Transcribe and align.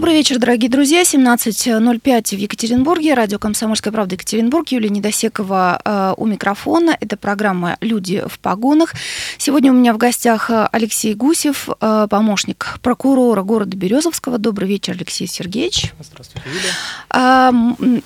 Добрый 0.00 0.14
вечер, 0.14 0.38
дорогие 0.38 0.70
друзья. 0.70 1.02
17.05 1.02 2.34
в 2.34 2.38
Екатеринбурге. 2.38 3.12
Радио 3.12 3.38
«Комсомольская 3.38 3.92
правда» 3.92 4.14
Екатеринбург. 4.14 4.68
Юлия 4.68 4.88
Недосекова 4.88 5.78
э, 5.84 6.14
у 6.16 6.24
микрофона. 6.24 6.96
Это 6.98 7.18
программа 7.18 7.76
«Люди 7.82 8.24
в 8.26 8.38
погонах». 8.38 8.94
Сегодня 9.36 9.70
у 9.70 9.74
меня 9.74 9.92
в 9.92 9.98
гостях 9.98 10.50
Алексей 10.72 11.12
Гусев, 11.12 11.68
э, 11.82 12.06
помощник 12.08 12.78
прокурора 12.80 13.42
города 13.42 13.76
Березовского. 13.76 14.38
Добрый 14.38 14.70
вечер, 14.70 14.94
Алексей 14.94 15.26
Сергеевич. 15.26 15.92
Здравствуйте, 16.00 16.48
Юлия. 16.48 16.72
Э, 17.10 17.50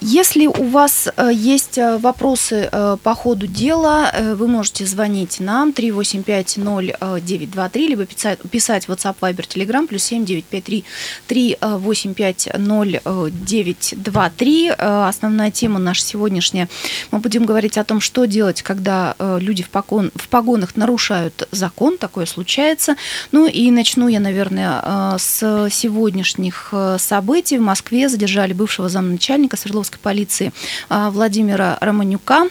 если 0.00 0.48
у 0.48 0.64
вас 0.64 1.08
есть 1.32 1.78
вопросы 1.78 2.68
по 3.04 3.14
ходу 3.14 3.46
дела, 3.46 4.12
вы 4.34 4.48
можете 4.48 4.84
звонить 4.84 5.38
нам 5.38 5.70
3850923, 5.70 7.86
либо 7.86 8.04
писать, 8.04 8.40
писать 8.50 8.86
WhatsApp, 8.86 9.14
Viber, 9.20 9.46
Telegram, 9.46 9.86
плюс 9.86 10.02
7953 10.02 10.84
3 11.28 11.56
8500923. 11.84 14.74
Э, 14.76 15.06
основная 15.08 15.50
тема 15.50 15.78
наша 15.78 16.02
сегодняшняя. 16.02 16.68
Мы 17.10 17.20
будем 17.20 17.44
говорить 17.44 17.76
о 17.78 17.84
том, 17.84 18.00
что 18.00 18.26
делать, 18.26 18.62
когда 18.62 19.14
э, 19.18 19.38
люди 19.40 19.62
в, 19.62 19.70
погон, 19.70 20.10
в 20.14 20.28
погонах 20.28 20.76
нарушают 20.76 21.48
закон. 21.50 21.96
Такое 21.98 22.26
случается. 22.26 22.96
Ну 23.32 23.46
и 23.46 23.70
начну 23.70 24.08
я, 24.08 24.20
наверное, 24.20 24.80
э, 24.82 25.16
с 25.18 25.68
сегодняшних 25.70 26.74
событий. 26.98 27.58
В 27.58 27.62
Москве 27.62 28.08
задержали 28.08 28.52
бывшего 28.52 28.88
замначальника 28.88 29.56
Свердловской 29.56 29.98
полиции 30.00 30.52
Владимира 30.88 31.78
Романюка. 31.80 32.48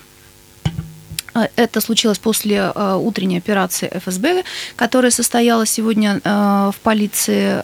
А, 1.34 1.50
это 1.56 1.82
случилось 1.82 2.20
после 2.20 2.72
э, 2.74 2.96
утренней 3.00 3.38
операции 3.38 3.90
ФСБ, 3.94 4.44
которая 4.76 5.12
состоялась 5.12 5.70
сегодня 5.70 6.22
э, 6.24 6.72
в 6.74 6.76
полиции 6.84 7.58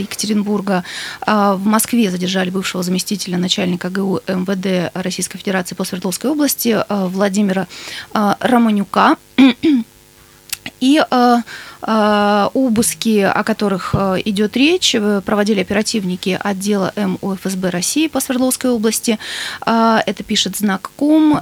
Екатеринбурга. 0.00 0.84
А, 1.20 1.54
в 1.54 1.64
Москве 1.66 2.10
задержали 2.10 2.50
бывшего 2.50 2.82
заместителя 2.82 3.38
начальника 3.38 3.90
ГУ 3.90 4.20
МВД 4.26 4.90
Российской 4.94 5.38
Федерации 5.38 5.74
по 5.74 5.84
Свердловской 5.84 6.30
области 6.30 6.78
Владимира 6.88 7.66
Романюка. 8.12 9.16
И 10.84 11.00
Э, 11.86 12.48
обыски, 12.54 13.20
о 13.20 13.44
которых 13.44 13.94
э, 13.94 14.16
идет 14.24 14.56
речь, 14.56 14.94
э, 14.94 15.20
проводили 15.24 15.60
оперативники 15.60 16.38
отдела 16.42 16.92
МОФСБ 16.96 17.70
России 17.70 18.08
по 18.08 18.20
Свердловской 18.20 18.70
области. 18.70 19.18
Это 19.64 20.22
пишет 20.26 20.56
знак 20.56 20.90
ком. 20.96 21.38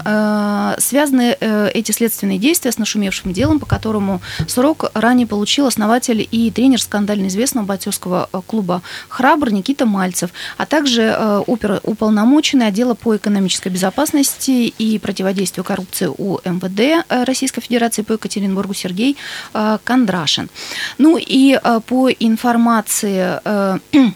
Связаны 0.79 1.37
эти 1.41 1.93
следственные 1.93 2.39
действия 2.39 2.73
с 2.73 2.79
нашумевшим 2.79 3.33
делом, 3.33 3.61
по 3.61 3.67
которому 3.67 4.21
срок 4.47 4.91
ранее 4.95 5.27
получил 5.27 5.67
основатель 5.67 6.27
и 6.31 6.51
тренер 6.51 6.81
скандально 6.81 7.29
известного 7.29 7.65
бойцовского 7.65 8.29
клуба 8.47 8.83
«Храбр» 9.09 9.53
Никита 9.53 9.87
Мальцев, 9.87 10.31
а 10.57 10.67
также 10.67 11.15
оперуполномоченный 11.47 12.67
отдела 12.67 12.95
по 12.95 13.17
экономической 13.17 13.69
безопасности 13.69 14.73
и 14.79 14.99
противодействию 14.99 15.65
коррупции 15.65 16.07
у 16.07 16.39
МВД 16.45 17.07
Российской 17.09 17.61
Федерации 17.61 18.03
по 18.03 18.15
Екатеринбургу 18.15 18.75
Сергей 18.75 19.17
Кондраш. 19.85 20.33
Кашин. 20.33 20.49
Ну 20.99 21.19
и 21.19 21.59
э, 21.63 21.81
по 21.87 22.11
информации 22.11 23.41
э, 23.45 23.79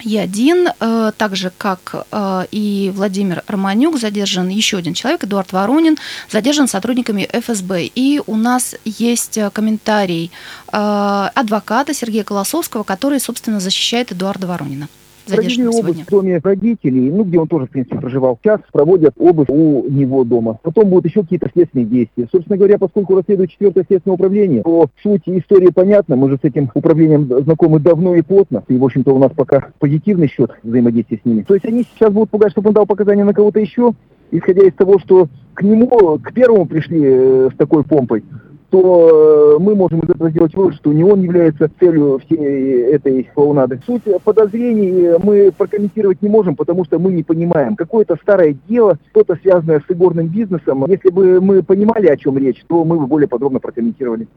Е1, 0.00 0.74
э, 0.80 1.12
так 1.16 1.36
же 1.36 1.52
как 1.58 2.06
и 2.50 2.92
Владимир 2.94 3.42
Романюк, 3.46 3.98
задержан 3.98 4.48
еще 4.48 4.78
один 4.78 4.94
человек, 4.94 5.24
Эдуард 5.24 5.52
Воронин, 5.52 5.98
задержан 6.30 6.68
сотрудниками 6.68 7.28
ФСБ. 7.32 7.84
И 7.94 8.20
у 8.26 8.36
нас 8.36 8.74
есть 8.84 9.38
комментарий 9.52 10.30
адвоката 10.72 11.92
Сергея 11.92 12.24
Колосовского, 12.24 12.82
который, 12.82 13.20
собственно, 13.20 13.60
защищает 13.60 14.12
Эдуарда 14.12 14.46
Воронина 14.46 14.88
задержанным 15.26 15.74
обыск 15.74 16.00
в 16.06 16.10
доме 16.10 16.40
родителей, 16.42 17.10
ну, 17.10 17.24
где 17.24 17.38
он 17.38 17.48
тоже, 17.48 17.66
в 17.66 17.70
принципе, 17.70 17.98
проживал. 17.98 18.38
Сейчас 18.42 18.60
проводят 18.72 19.14
обыск 19.18 19.50
у 19.50 19.88
него 19.88 20.24
дома. 20.24 20.58
Потом 20.62 20.88
будут 20.90 21.06
еще 21.06 21.22
какие-то 21.22 21.48
следственные 21.52 21.86
действия. 21.86 22.28
Собственно 22.30 22.56
говоря, 22.56 22.78
поскольку 22.78 23.16
расследует 23.16 23.50
четвертое 23.50 23.84
следственное 23.86 24.14
управление, 24.14 24.62
то 24.62 24.86
суть 25.02 25.22
истории 25.26 25.70
понятна. 25.70 26.16
Мы 26.16 26.30
же 26.30 26.38
с 26.40 26.44
этим 26.44 26.70
управлением 26.74 27.26
знакомы 27.26 27.80
давно 27.80 28.14
и 28.14 28.22
плотно. 28.22 28.64
И, 28.68 28.76
в 28.76 28.84
общем-то, 28.84 29.14
у 29.14 29.18
нас 29.18 29.32
пока 29.34 29.68
позитивный 29.78 30.28
счет 30.28 30.52
взаимодействия 30.62 31.20
с 31.22 31.24
ними. 31.24 31.42
То 31.42 31.54
есть 31.54 31.66
они 31.66 31.84
сейчас 31.84 32.12
будут 32.12 32.30
пугать, 32.30 32.52
чтобы 32.52 32.68
он 32.68 32.74
дал 32.74 32.86
показания 32.86 33.24
на 33.24 33.34
кого-то 33.34 33.60
еще, 33.60 33.92
исходя 34.30 34.66
из 34.66 34.74
того, 34.74 34.98
что 34.98 35.28
к 35.54 35.62
нему, 35.62 36.18
к 36.22 36.32
первому 36.32 36.66
пришли 36.66 37.00
э, 37.02 37.48
с 37.52 37.56
такой 37.56 37.84
помпой, 37.84 38.24
то 38.70 39.56
э, 39.56 39.62
мы 39.62 39.74
можем 39.74 40.00
из 40.00 40.10
этого 40.10 40.30
сделать 40.30 40.54
вывод, 40.54 40.74
что 40.74 40.92
не 40.92 41.04
он 41.04 41.22
является 41.22 41.70
целью 41.80 42.20
всей 42.24 42.82
этой 42.92 43.24
клоунады. 43.34 43.80
Суть 43.84 44.02
подозрений 44.24 45.18
мы 45.22 45.52
прокомментировать 45.52 46.22
не 46.22 46.28
можем, 46.28 46.56
потому 46.56 46.84
что 46.84 46.98
мы 46.98 47.12
не 47.12 47.22
понимаем. 47.22 47.76
Какое-то 47.76 48.16
старое 48.22 48.56
дело, 48.68 48.98
что-то 49.10 49.36
связанное 49.36 49.80
с 49.80 49.92
игорным 49.92 50.28
бизнесом. 50.28 50.84
Если 50.86 51.10
бы 51.10 51.40
мы 51.40 51.62
понимали, 51.62 52.06
о 52.06 52.16
чем 52.16 52.38
речь, 52.38 52.62
то 52.68 52.84
мы 52.84 52.98
бы 52.98 53.06
более 53.06 53.28
подробно 53.28 53.58
прокомментировали. 53.58 54.28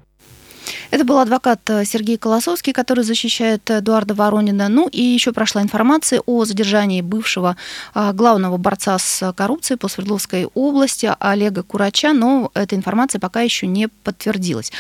Это 0.92 1.04
был 1.04 1.20
адвокат 1.20 1.70
э, 1.70 1.86
Сергей 1.86 2.18
Колосовский, 2.18 2.74
который 2.74 3.04
защищает 3.04 3.70
Эдуарда 3.70 4.14
Воронина. 4.14 4.70
Ну 4.70 4.88
и 4.88 5.02
еще 5.02 5.34
прошла 5.34 5.62
информация 5.62 6.22
о 6.26 6.46
задержании 6.46 7.02
бывшего 7.02 7.58
а, 7.94 8.14
главного 8.14 8.58
борца 8.58 8.98
с 8.98 9.34
коррупцией 9.34 9.78
по 9.78 9.88
Свердловской 9.88 10.46
области 10.54 11.12
Олега 11.20 11.64
Курача, 11.64 12.14
но 12.14 12.52
эта 12.54 12.76
информация 12.76 13.20
пока 13.20 13.42
еще 13.42 13.68
не 13.68 13.88
подтвердилась. 13.88 14.72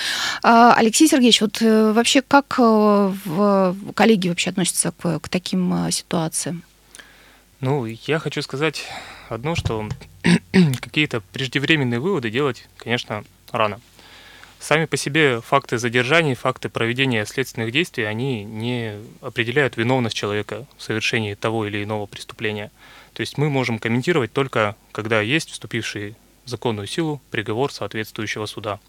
А, 0.42 0.74
Алексей 0.76 1.08
Сергеевич, 1.08 1.42
вот 1.42 1.62
э, 1.62 1.92
вообще 1.92 2.22
как 2.22 2.56
э, 2.60 3.74
коллеги 3.96 4.30
вообще 4.30 4.50
относятся 4.50 4.92
к, 4.92 5.20
к 5.20 5.30
таким 5.30 5.92
ситуациям? 5.92 6.64
Ну, 7.60 7.86
я 7.86 8.20
хочу 8.20 8.42
сказать 8.42 8.84
одно, 9.30 9.56
что 9.56 9.88
какие-то 10.52 11.22
преждевременные 11.32 12.00
выводы 12.00 12.30
делать, 12.30 12.68
конечно, 12.78 13.24
рано. 13.52 13.80
Сами 14.64 14.86
по 14.86 14.96
себе 14.96 15.42
факты 15.42 15.78
задержаний, 15.78 16.36
факты 16.36 16.70
проведения 16.70 17.26
следственных 17.26 17.74
действий, 17.74 18.06
они 18.06 18.46
не 18.46 18.96
определяют 19.20 19.76
виновность 19.76 20.16
человека 20.16 20.66
в 20.78 20.84
совершении 20.84 21.34
того 21.34 21.66
или 21.68 21.84
иного 21.84 22.06
преступления. 22.06 22.72
То 23.12 23.20
есть 23.20 23.38
мы 23.38 23.50
можем 23.50 23.78
комментировать 23.78 24.32
только, 24.32 24.78
когда 24.94 25.20
есть 25.20 25.50
вступивший 25.50 26.16
в 26.46 26.50
законную 26.50 26.88
силу 26.88 27.22
приговор 27.30 27.74
соответствующего 27.74 28.46
суда. 28.46 28.80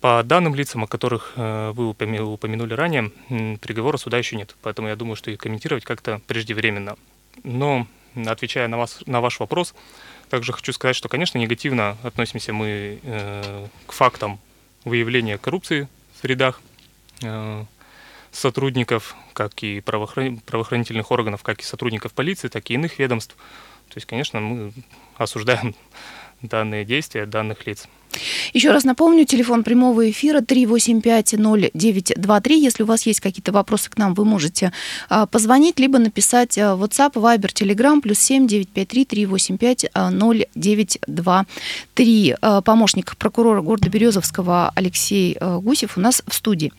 По 0.00 0.20
данным 0.24 0.56
лицам, 0.56 0.82
о 0.82 0.88
которых 0.88 1.34
э, 1.36 1.70
вы 1.70 1.88
упомянули 1.88 2.74
ранее, 2.74 3.12
приговора 3.60 3.98
суда 3.98 4.18
еще 4.18 4.34
нет, 4.34 4.56
поэтому 4.62 4.88
я 4.88 4.96
думаю, 4.96 5.14
что 5.14 5.30
их 5.30 5.38
комментировать 5.38 5.84
как-то 5.84 6.20
преждевременно. 6.26 6.96
Но, 7.44 7.86
отвечая 8.26 8.66
на, 8.66 8.78
вас, 8.78 8.98
на 9.06 9.20
ваш 9.20 9.38
вопрос, 9.38 9.76
также 10.30 10.52
хочу 10.52 10.72
сказать, 10.72 10.96
что, 10.96 11.08
конечно, 11.08 11.38
негативно 11.38 11.98
относимся 12.02 12.52
мы 12.52 13.00
э, 13.02 13.66
к 13.86 13.92
фактам 13.92 14.38
выявления 14.84 15.36
коррупции 15.36 15.88
в 16.22 16.24
рядах 16.24 16.62
э, 17.22 17.64
сотрудников, 18.30 19.16
как 19.32 19.62
и 19.62 19.80
правоохран... 19.80 20.38
правоохранительных 20.38 21.10
органов, 21.10 21.42
как 21.42 21.60
и 21.60 21.64
сотрудников 21.64 22.12
полиции, 22.12 22.48
так 22.48 22.70
и 22.70 22.74
иных 22.74 22.98
ведомств. 23.00 23.34
То 23.88 23.96
есть, 23.96 24.06
конечно, 24.06 24.40
мы 24.40 24.72
осуждаем 25.16 25.74
данные 26.42 26.84
действия 26.84 27.26
данных 27.26 27.66
лиц. 27.66 27.88
Еще 28.52 28.70
раз 28.70 28.84
напомню, 28.84 29.24
телефон 29.24 29.62
прямого 29.62 30.10
эфира 30.10 30.40
3850923. 30.40 32.54
Если 32.54 32.82
у 32.82 32.86
вас 32.86 33.06
есть 33.06 33.20
какие-то 33.20 33.52
вопросы 33.52 33.90
к 33.90 33.98
нам, 33.98 34.14
вы 34.14 34.24
можете 34.24 34.72
а, 35.08 35.26
позвонить, 35.26 35.78
либо 35.78 35.98
написать 35.98 36.58
а, 36.58 36.76
WhatsApp, 36.76 37.12
Viber, 37.14 37.52
Telegram, 37.52 38.00
плюс 38.00 38.18
7 38.18 38.46
953 38.46 39.04
385 39.04 39.86
0923. 39.94 42.36
Помощник 42.64 43.16
прокурора 43.16 43.62
города 43.62 43.88
Березовского 43.88 44.72
Алексей 44.74 45.36
а, 45.40 45.58
Гусев 45.58 45.96
у 45.96 46.00
нас 46.00 46.22
в 46.26 46.34
студии. 46.34 46.72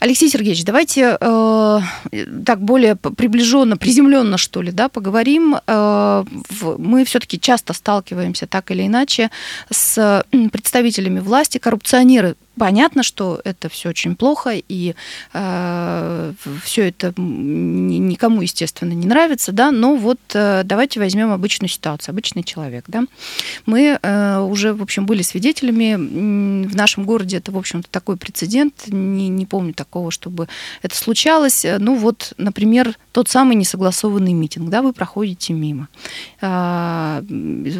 Алексей 0.00 0.28
Сергеевич, 0.28 0.64
давайте 0.64 1.16
так 1.18 2.60
более 2.60 2.96
приближенно, 2.96 3.76
приземленно, 3.76 4.38
что 4.38 4.62
ли, 4.62 4.72
да, 4.72 4.88
поговорим. 4.88 5.56
Мы 5.66 7.04
все-таки 7.04 7.40
часто 7.40 7.72
сталкиваемся 7.72 8.46
так 8.46 8.70
или 8.70 8.86
иначе 8.86 9.30
с 9.70 10.24
представителями 10.52 11.18
власти, 11.18 11.58
коррупционеры 11.58 12.36
Понятно, 12.58 13.02
что 13.02 13.40
это 13.44 13.68
все 13.70 13.88
очень 13.88 14.14
плохо, 14.14 14.50
и 14.54 14.94
э, 15.32 16.32
все 16.62 16.88
это 16.88 17.14
никому, 17.16 18.42
естественно, 18.42 18.92
не 18.92 19.06
нравится, 19.06 19.52
да, 19.52 19.70
но 19.70 19.96
вот 19.96 20.20
э, 20.34 20.62
давайте 20.64 21.00
возьмем 21.00 21.32
обычную 21.32 21.70
ситуацию, 21.70 22.12
обычный 22.12 22.42
человек, 22.42 22.84
да. 22.88 23.04
Мы 23.64 23.98
э, 24.00 24.38
уже, 24.40 24.74
в 24.74 24.82
общем, 24.82 25.06
были 25.06 25.22
свидетелями 25.22 25.94
в 26.66 26.76
нашем 26.76 27.04
городе, 27.04 27.38
это, 27.38 27.52
в 27.52 27.56
общем-то, 27.56 27.88
такой 27.90 28.18
прецедент, 28.18 28.84
не, 28.86 29.28
не 29.28 29.46
помню 29.46 29.72
такого, 29.72 30.10
чтобы 30.10 30.48
это 30.82 30.94
случалось. 30.94 31.64
Ну 31.78 31.94
вот, 31.94 32.34
например, 32.36 32.98
тот 33.12 33.28
самый 33.28 33.56
несогласованный 33.56 34.34
митинг, 34.34 34.68
да, 34.68 34.82
вы 34.82 34.92
проходите 34.92 35.54
мимо. 35.54 35.88
Э, 36.42 37.22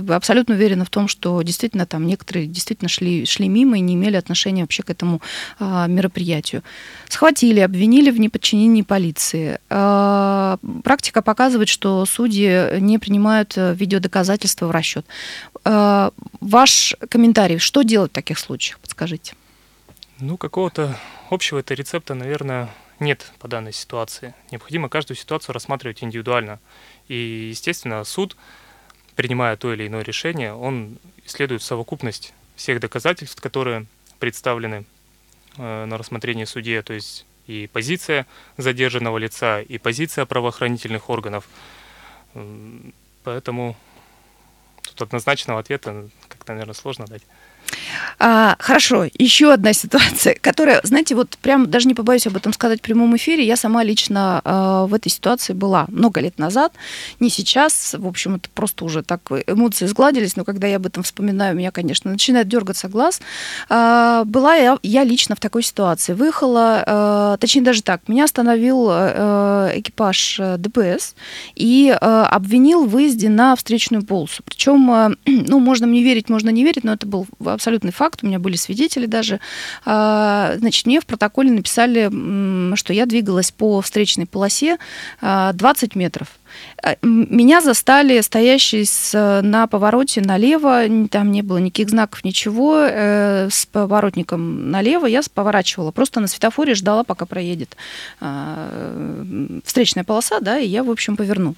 абсолютно 0.08 0.54
уверена 0.54 0.86
в 0.86 0.90
том, 0.90 1.08
что 1.08 1.42
действительно 1.42 1.84
там 1.84 2.06
некоторые 2.06 2.46
действительно 2.46 2.88
шли, 2.88 3.26
шли 3.26 3.48
мимо 3.48 3.76
и 3.76 3.80
не 3.80 3.94
имели 3.94 4.16
отношения 4.16 4.61
отношение 4.62 4.64
вообще 4.64 4.82
к 4.82 4.90
этому 4.90 5.20
а, 5.58 5.86
мероприятию. 5.86 6.62
Схватили, 7.08 7.60
обвинили 7.60 8.10
в 8.10 8.20
неподчинении 8.20 8.82
полиции. 8.82 9.58
А, 9.68 10.58
практика 10.84 11.22
показывает, 11.22 11.68
что 11.68 12.06
судьи 12.06 12.80
не 12.80 12.98
принимают 12.98 13.54
э, 13.56 13.74
видеодоказательства 13.74 14.66
в 14.66 14.70
расчет. 14.70 15.04
А, 15.64 16.10
ваш 16.40 16.94
комментарий, 17.08 17.58
что 17.58 17.82
делать 17.82 18.10
в 18.10 18.14
таких 18.14 18.38
случаях, 18.38 18.78
подскажите? 18.78 19.34
Ну, 20.20 20.36
какого-то 20.36 20.96
общего 21.30 21.58
это 21.58 21.74
рецепта, 21.74 22.14
наверное, 22.14 22.68
нет 23.00 23.32
по 23.38 23.48
данной 23.48 23.72
ситуации. 23.72 24.34
Необходимо 24.50 24.88
каждую 24.88 25.16
ситуацию 25.16 25.54
рассматривать 25.54 26.02
индивидуально. 26.04 26.58
И, 27.08 27.48
естественно, 27.50 28.04
суд, 28.04 28.36
принимая 29.16 29.56
то 29.56 29.72
или 29.72 29.86
иное 29.86 30.04
решение, 30.04 30.54
он 30.54 30.98
исследует 31.26 31.62
совокупность 31.62 32.32
всех 32.56 32.80
доказательств, 32.80 33.40
которые 33.40 33.86
представлены 34.22 34.84
э, 35.56 35.84
на 35.84 35.98
рассмотрение 35.98 36.46
судье, 36.46 36.82
то 36.82 36.92
есть 36.92 37.26
и 37.48 37.68
позиция 37.72 38.24
задержанного 38.56 39.18
лица, 39.18 39.60
и 39.60 39.78
позиция 39.78 40.26
правоохранительных 40.26 41.10
органов. 41.10 41.48
Поэтому 43.24 43.76
тут 44.82 45.02
однозначного 45.02 45.58
ответа 45.58 46.08
как-то, 46.28 46.52
наверное, 46.52 46.74
сложно 46.74 47.06
дать. 47.06 47.22
А, 48.18 48.56
хорошо, 48.58 49.06
еще 49.18 49.52
одна 49.52 49.72
ситуация, 49.72 50.36
которая, 50.40 50.80
знаете, 50.84 51.14
вот 51.14 51.36
прям 51.38 51.70
даже 51.70 51.88
не 51.88 51.94
побоюсь 51.94 52.26
об 52.26 52.36
этом 52.36 52.52
сказать 52.52 52.78
в 52.78 52.82
прямом 52.82 53.16
эфире, 53.16 53.44
я 53.44 53.56
сама 53.56 53.82
лично 53.82 54.40
а, 54.44 54.86
в 54.86 54.94
этой 54.94 55.10
ситуации 55.10 55.52
была 55.52 55.86
много 55.88 56.20
лет 56.20 56.38
назад, 56.38 56.72
не 57.20 57.30
сейчас, 57.30 57.94
в 57.98 58.06
общем, 58.06 58.36
это 58.36 58.48
просто 58.54 58.84
уже 58.84 59.02
так 59.02 59.20
эмоции 59.46 59.86
сгладились, 59.86 60.36
но 60.36 60.44
когда 60.44 60.66
я 60.66 60.76
об 60.76 60.86
этом 60.86 61.02
вспоминаю, 61.02 61.54
у 61.54 61.58
меня, 61.58 61.70
конечно, 61.70 62.10
начинает 62.10 62.48
дергаться 62.48 62.88
глаз. 62.88 63.20
А, 63.68 64.24
была 64.24 64.54
я, 64.54 64.78
я 64.82 65.04
лично 65.04 65.34
в 65.34 65.40
такой 65.40 65.62
ситуации, 65.62 66.12
выехала, 66.12 66.84
а, 66.86 67.36
точнее 67.38 67.62
даже 67.62 67.82
так, 67.82 68.08
меня 68.08 68.24
остановил 68.24 68.88
а, 68.90 69.72
экипаж 69.74 70.40
ДПС 70.58 71.14
и 71.56 71.94
а, 72.00 72.26
обвинил 72.26 72.86
в 72.86 72.92
выезде 72.92 73.28
на 73.28 73.56
встречную 73.56 74.04
полосу, 74.04 74.42
причем, 74.44 74.90
а, 74.90 75.10
ну, 75.26 75.58
можно 75.58 75.86
мне 75.86 76.02
верить, 76.02 76.28
можно 76.28 76.50
не 76.50 76.62
верить, 76.62 76.84
но 76.84 76.92
это 76.92 77.06
был 77.06 77.26
абсолютный 77.82 77.92
факт, 77.92 78.20
у 78.22 78.26
меня 78.26 78.38
были 78.38 78.56
свидетели 78.56 79.06
даже. 79.06 79.40
А, 79.84 80.54
значит, 80.56 80.86
мне 80.86 81.00
в 81.00 81.06
протоколе 81.06 81.50
написали, 81.50 82.10
что 82.76 82.92
я 82.92 83.06
двигалась 83.06 83.50
по 83.50 83.80
встречной 83.80 84.26
полосе 84.26 84.78
20 85.20 85.22
а, 85.22 85.98
метров. 85.98 86.28
А, 86.82 86.96
меня 87.02 87.60
застали 87.60 88.20
стоящие 88.20 88.84
на 89.42 89.66
повороте 89.66 90.20
налево, 90.20 90.84
там 91.10 91.32
не 91.32 91.42
было 91.42 91.58
никаких 91.58 91.90
знаков, 91.90 92.24
ничего, 92.24 92.78
э, 92.78 93.48
с 93.50 93.66
поворотником 93.66 94.70
налево 94.70 95.06
я 95.06 95.22
поворачивала, 95.34 95.92
просто 95.92 96.20
на 96.20 96.26
светофоре 96.26 96.74
ждала, 96.74 97.04
пока 97.04 97.26
проедет 97.26 97.76
встречная 99.64 100.04
полоса, 100.04 100.40
да, 100.40 100.58
и 100.58 100.66
я, 100.66 100.82
в 100.82 100.90
общем, 100.90 101.16
поверну. 101.16 101.54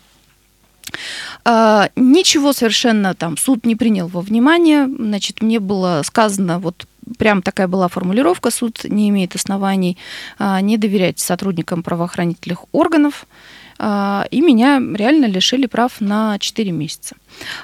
А, 1.45 1.91
ничего 1.97 2.53
совершенно 2.53 3.15
там 3.15 3.37
суд 3.37 3.67
не 3.67 3.77
принял 3.77 4.09
во 4.09 4.21
внимание. 4.21 4.87
Значит, 4.87 5.43
мне 5.43 5.61
было 5.61 6.03
сказано, 6.05 6.59
вот 6.59 6.87
прям 7.19 7.43
такая 7.43 7.69
была 7.69 7.89
формулировка, 7.89 8.51
суд 8.51 8.85
не 8.85 9.09
имеет 9.11 9.35
оснований 9.35 9.99
а, 10.39 10.61
не 10.61 10.79
доверять 10.79 11.19
сотрудникам 11.19 11.83
правоохранительных 11.83 12.65
органов. 12.73 13.27
А, 13.79 14.27
и 14.31 14.41
меня 14.41 14.81
реально 14.95 15.27
лишили 15.27 15.67
прав 15.67 16.01
на 16.01 16.39
4 16.39 16.73
месяца. 16.73 17.17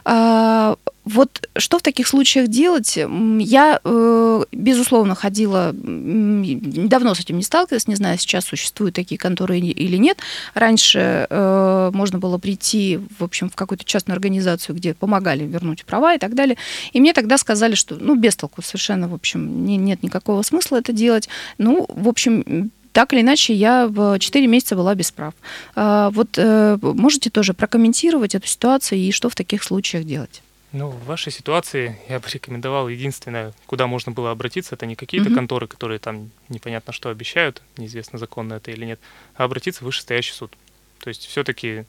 А, 0.05 0.77
вот 1.05 1.49
что 1.57 1.79
в 1.79 1.83
таких 1.83 2.07
случаях 2.07 2.49
делать? 2.49 2.97
Я, 2.97 3.81
э, 3.83 4.43
безусловно, 4.53 5.15
ходила, 5.15 5.73
давно 5.73 7.15
с 7.15 7.21
этим 7.21 7.39
не 7.39 7.43
сталкивалась, 7.43 7.89
не 7.89 7.95
знаю, 7.97 8.19
сейчас 8.19 8.45
существуют 8.45 8.95
такие 8.95 9.19
конторы 9.19 9.59
или 9.59 9.97
нет. 9.97 10.19
Раньше 10.55 11.27
э, 11.29 11.91
можно 11.93 12.19
было 12.19 12.39
прийти, 12.39 13.01
в 13.19 13.25
общем, 13.25 13.49
в 13.49 13.57
какую-то 13.57 13.85
частную 13.85 14.15
организацию, 14.15 14.77
где 14.77 14.95
помогали 14.95 15.45
вернуть 15.45 15.85
права 15.85 16.15
и 16.15 16.19
так 16.19 16.35
далее. 16.35 16.57
И 16.93 17.01
мне 17.01 17.13
тогда 17.13 17.39
сказали, 17.39 17.75
что, 17.75 17.97
ну, 17.99 18.15
без 18.15 18.37
толку 18.37 18.63
совершенно, 18.63 19.09
в 19.09 19.15
общем, 19.15 19.65
не, 19.65 19.79
нет 19.79 20.03
никакого 20.03 20.43
смысла 20.43 20.77
это 20.77 20.93
делать. 20.93 21.29
Ну, 21.59 21.87
в 21.89 22.09
общем, 22.09 22.71
так 22.93 23.13
или 23.13 23.21
иначе, 23.21 23.55
я 23.55 23.87
в 23.89 24.19
4 24.19 24.47
месяца 24.47 24.77
была 24.77 24.95
без 24.95 25.11
прав. 25.13 25.35
А, 25.75 26.11
вот 26.11 26.37
э, 26.37 26.79
можете 26.83 27.31
тоже 27.31 27.55
прокомментировать 27.55 28.35
эту 28.35 28.47
ситуацию 28.47 28.99
и 28.99 29.13
что 29.13 29.29
в 29.29 29.35
таких 29.35 29.63
случаях 29.63 30.05
делать? 30.05 30.43
Ну, 30.73 30.89
в 30.91 31.05
вашей 31.05 31.33
ситуации 31.33 31.99
я 32.09 32.21
бы 32.21 32.29
рекомендовал 32.33 32.89
единственное, 32.89 33.53
куда 33.67 33.89
можно 33.89 34.13
было 34.13 34.31
обратиться, 34.31 34.77
это 34.77 34.87
не 34.87 34.95
какие-то 34.95 35.29
mm-hmm. 35.29 35.35
конторы, 35.35 35.67
которые 35.67 35.99
там 35.99 36.31
непонятно 36.49 36.93
что 36.93 37.11
обещают, 37.11 37.61
неизвестно 37.77 38.19
законно 38.19 38.55
это 38.55 38.71
или 38.71 38.85
нет, 38.85 39.01
а 39.35 39.45
обратиться 39.45 39.83
в 39.83 39.87
вышестоящий 39.87 40.33
суд. 40.33 40.53
То 41.01 41.09
есть 41.09 41.27
все-таки 41.27 41.85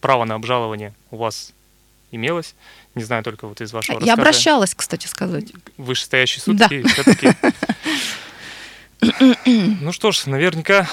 право 0.00 0.24
на 0.24 0.34
обжалование 0.34 0.94
у 1.10 1.16
вас 1.16 1.52
имелось, 2.10 2.54
не 2.94 3.02
знаю 3.02 3.22
только 3.22 3.46
вот 3.46 3.60
из 3.60 3.72
вашего 3.72 3.94
я 3.94 4.00
рассказа. 4.00 4.16
Я 4.16 4.22
обращалась, 4.22 4.74
кстати 4.74 5.06
сказать. 5.06 5.52
Вышестоящий 5.76 6.40
суд 6.40 6.56
да. 6.56 6.68
все-таки 6.68 7.28
Ну 9.46 9.92
что 9.92 10.12
ж, 10.12 10.26
наверняка 10.26 10.88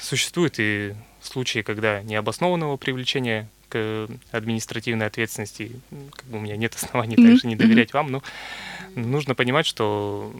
существуют 0.00 0.56
и 0.58 0.94
случаи, 1.22 1.60
когда 1.60 2.02
необоснованного 2.02 2.76
привлечения 2.76 3.48
к 3.68 4.08
административной 4.32 5.06
ответственности, 5.06 5.72
как 6.14 6.24
бы 6.26 6.38
у 6.38 6.40
меня 6.40 6.56
нет 6.56 6.74
оснований 6.80 7.16
также 7.16 7.46
не 7.46 7.56
доверять 7.56 7.92
вам, 7.92 8.10
но 8.10 8.22
нужно 8.94 9.34
понимать, 9.34 9.66
что 9.66 10.32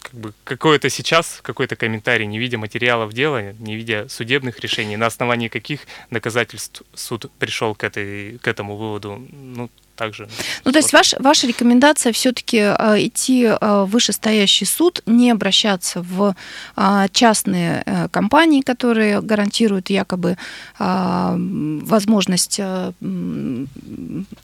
как 0.00 0.14
бы 0.14 0.32
какое-то 0.44 0.88
сейчас, 0.90 1.40
какой-то 1.42 1.76
комментарий, 1.76 2.26
не 2.26 2.38
видя 2.38 2.58
материалов 2.58 3.12
дела, 3.12 3.52
не 3.52 3.76
видя 3.76 4.08
судебных 4.08 4.58
решений, 4.60 4.96
на 4.96 5.06
основании 5.06 5.48
каких 5.48 5.86
доказательств 6.10 6.82
суд 6.94 7.30
пришел 7.38 7.74
к, 7.74 7.84
этой, 7.84 8.38
к 8.38 8.48
этому 8.48 8.76
выводу, 8.76 9.24
ну, 9.30 9.70
также. 10.00 10.28
Ну, 10.64 10.72
то 10.72 10.78
есть 10.78 10.92
ваш, 10.94 11.14
ваша 11.18 11.46
рекомендация 11.46 12.12
все-таки 12.12 12.56
э, 12.56 13.06
идти 13.06 13.44
э, 13.44 13.58
в 13.60 13.90
вышестоящий 13.90 14.66
суд, 14.66 15.02
не 15.06 15.30
обращаться 15.30 16.00
в 16.00 16.34
э, 16.76 17.06
частные 17.12 17.82
э, 17.84 18.08
компании, 18.08 18.62
которые 18.62 19.20
гарантируют 19.20 19.90
якобы 19.90 20.36
возможность 20.78 22.60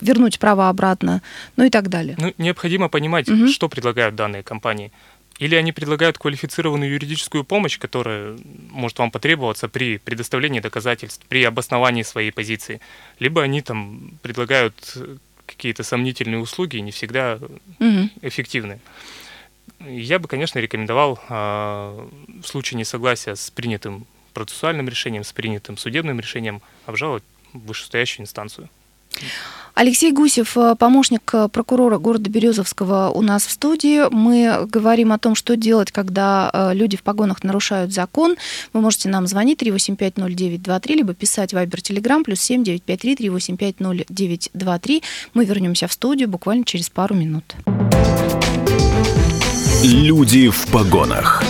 вернуть 0.00 0.38
право 0.38 0.68
обратно, 0.68 1.22
ну 1.56 1.64
и 1.64 1.70
так 1.70 1.88
далее. 1.88 2.16
Ну, 2.18 2.34
необходимо 2.38 2.88
понимать, 2.88 3.28
угу. 3.28 3.48
что 3.48 3.68
предлагают 3.68 4.14
данные 4.14 4.42
компании. 4.42 4.90
Или 5.38 5.54
они 5.54 5.72
предлагают 5.72 6.18
квалифицированную 6.18 6.90
юридическую 6.92 7.44
помощь, 7.44 7.78
которая 7.78 8.36
может 8.70 8.98
вам 8.98 9.10
потребоваться 9.10 9.68
при 9.68 9.98
предоставлении 9.98 10.60
доказательств, 10.60 11.25
при 11.28 11.44
обосновании 11.44 12.02
своей 12.02 12.30
позиции. 12.30 12.80
Либо 13.18 13.42
они 13.42 13.60
там 13.60 14.18
предлагают 14.22 14.96
какие-то 15.46 15.82
сомнительные 15.82 16.40
услуги 16.40 16.78
не 16.78 16.90
всегда 16.90 17.38
угу. 17.78 18.10
эффективны. 18.22 18.80
Я 19.80 20.18
бы, 20.18 20.28
конечно, 20.28 20.58
рекомендовал 20.58 21.18
а, 21.28 22.08
в 22.42 22.46
случае 22.46 22.78
несогласия 22.78 23.34
с 23.34 23.50
принятым 23.50 24.06
процессуальным 24.32 24.88
решением, 24.88 25.24
с 25.24 25.32
принятым 25.32 25.76
судебным 25.76 26.20
решением 26.20 26.60
обжаловать 26.84 27.24
вышестоящую 27.52 28.24
инстанцию. 28.24 28.68
Алексей 29.76 30.11
Гусев, 30.11 30.56
э, 30.56 30.75
помощник 30.75 31.30
э, 31.35 31.49
прокурора 31.52 31.99
города 31.99 32.30
Березовского 32.30 33.11
у 33.11 33.20
нас 33.20 33.44
в 33.44 33.50
студии. 33.50 34.08
Мы 34.11 34.66
говорим 34.66 35.12
о 35.12 35.18
том, 35.18 35.35
что 35.35 35.54
делать, 35.54 35.92
когда 35.92 36.50
э, 36.50 36.70
люди 36.73 36.96
в 36.96 37.02
погонах 37.02 37.44
нарушают 37.44 37.92
закон. 37.92 38.37
Вы 38.73 38.80
можете 38.80 39.11
нам 39.11 39.26
звонить 39.26 39.61
3850923, 39.61 40.94
либо 40.94 41.12
писать 41.12 41.52
Вайбер 41.52 41.82
Телеграм 41.82 42.25
плюс 42.25 42.40
7953 42.40 43.16
3850923. 43.16 45.02
Мы 45.35 45.44
вернемся 45.44 45.88
в 45.88 45.92
студию 45.92 46.30
буквально 46.30 46.64
через 46.64 46.88
пару 46.88 47.14
минут. 47.14 47.54
Люди 49.85 50.49
в 50.49 50.66
погонах. 50.68 51.44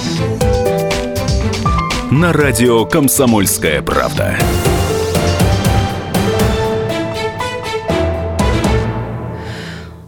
На 2.11 2.32
радио 2.32 2.85
«Комсомольская 2.85 3.82
правда». 3.82 4.37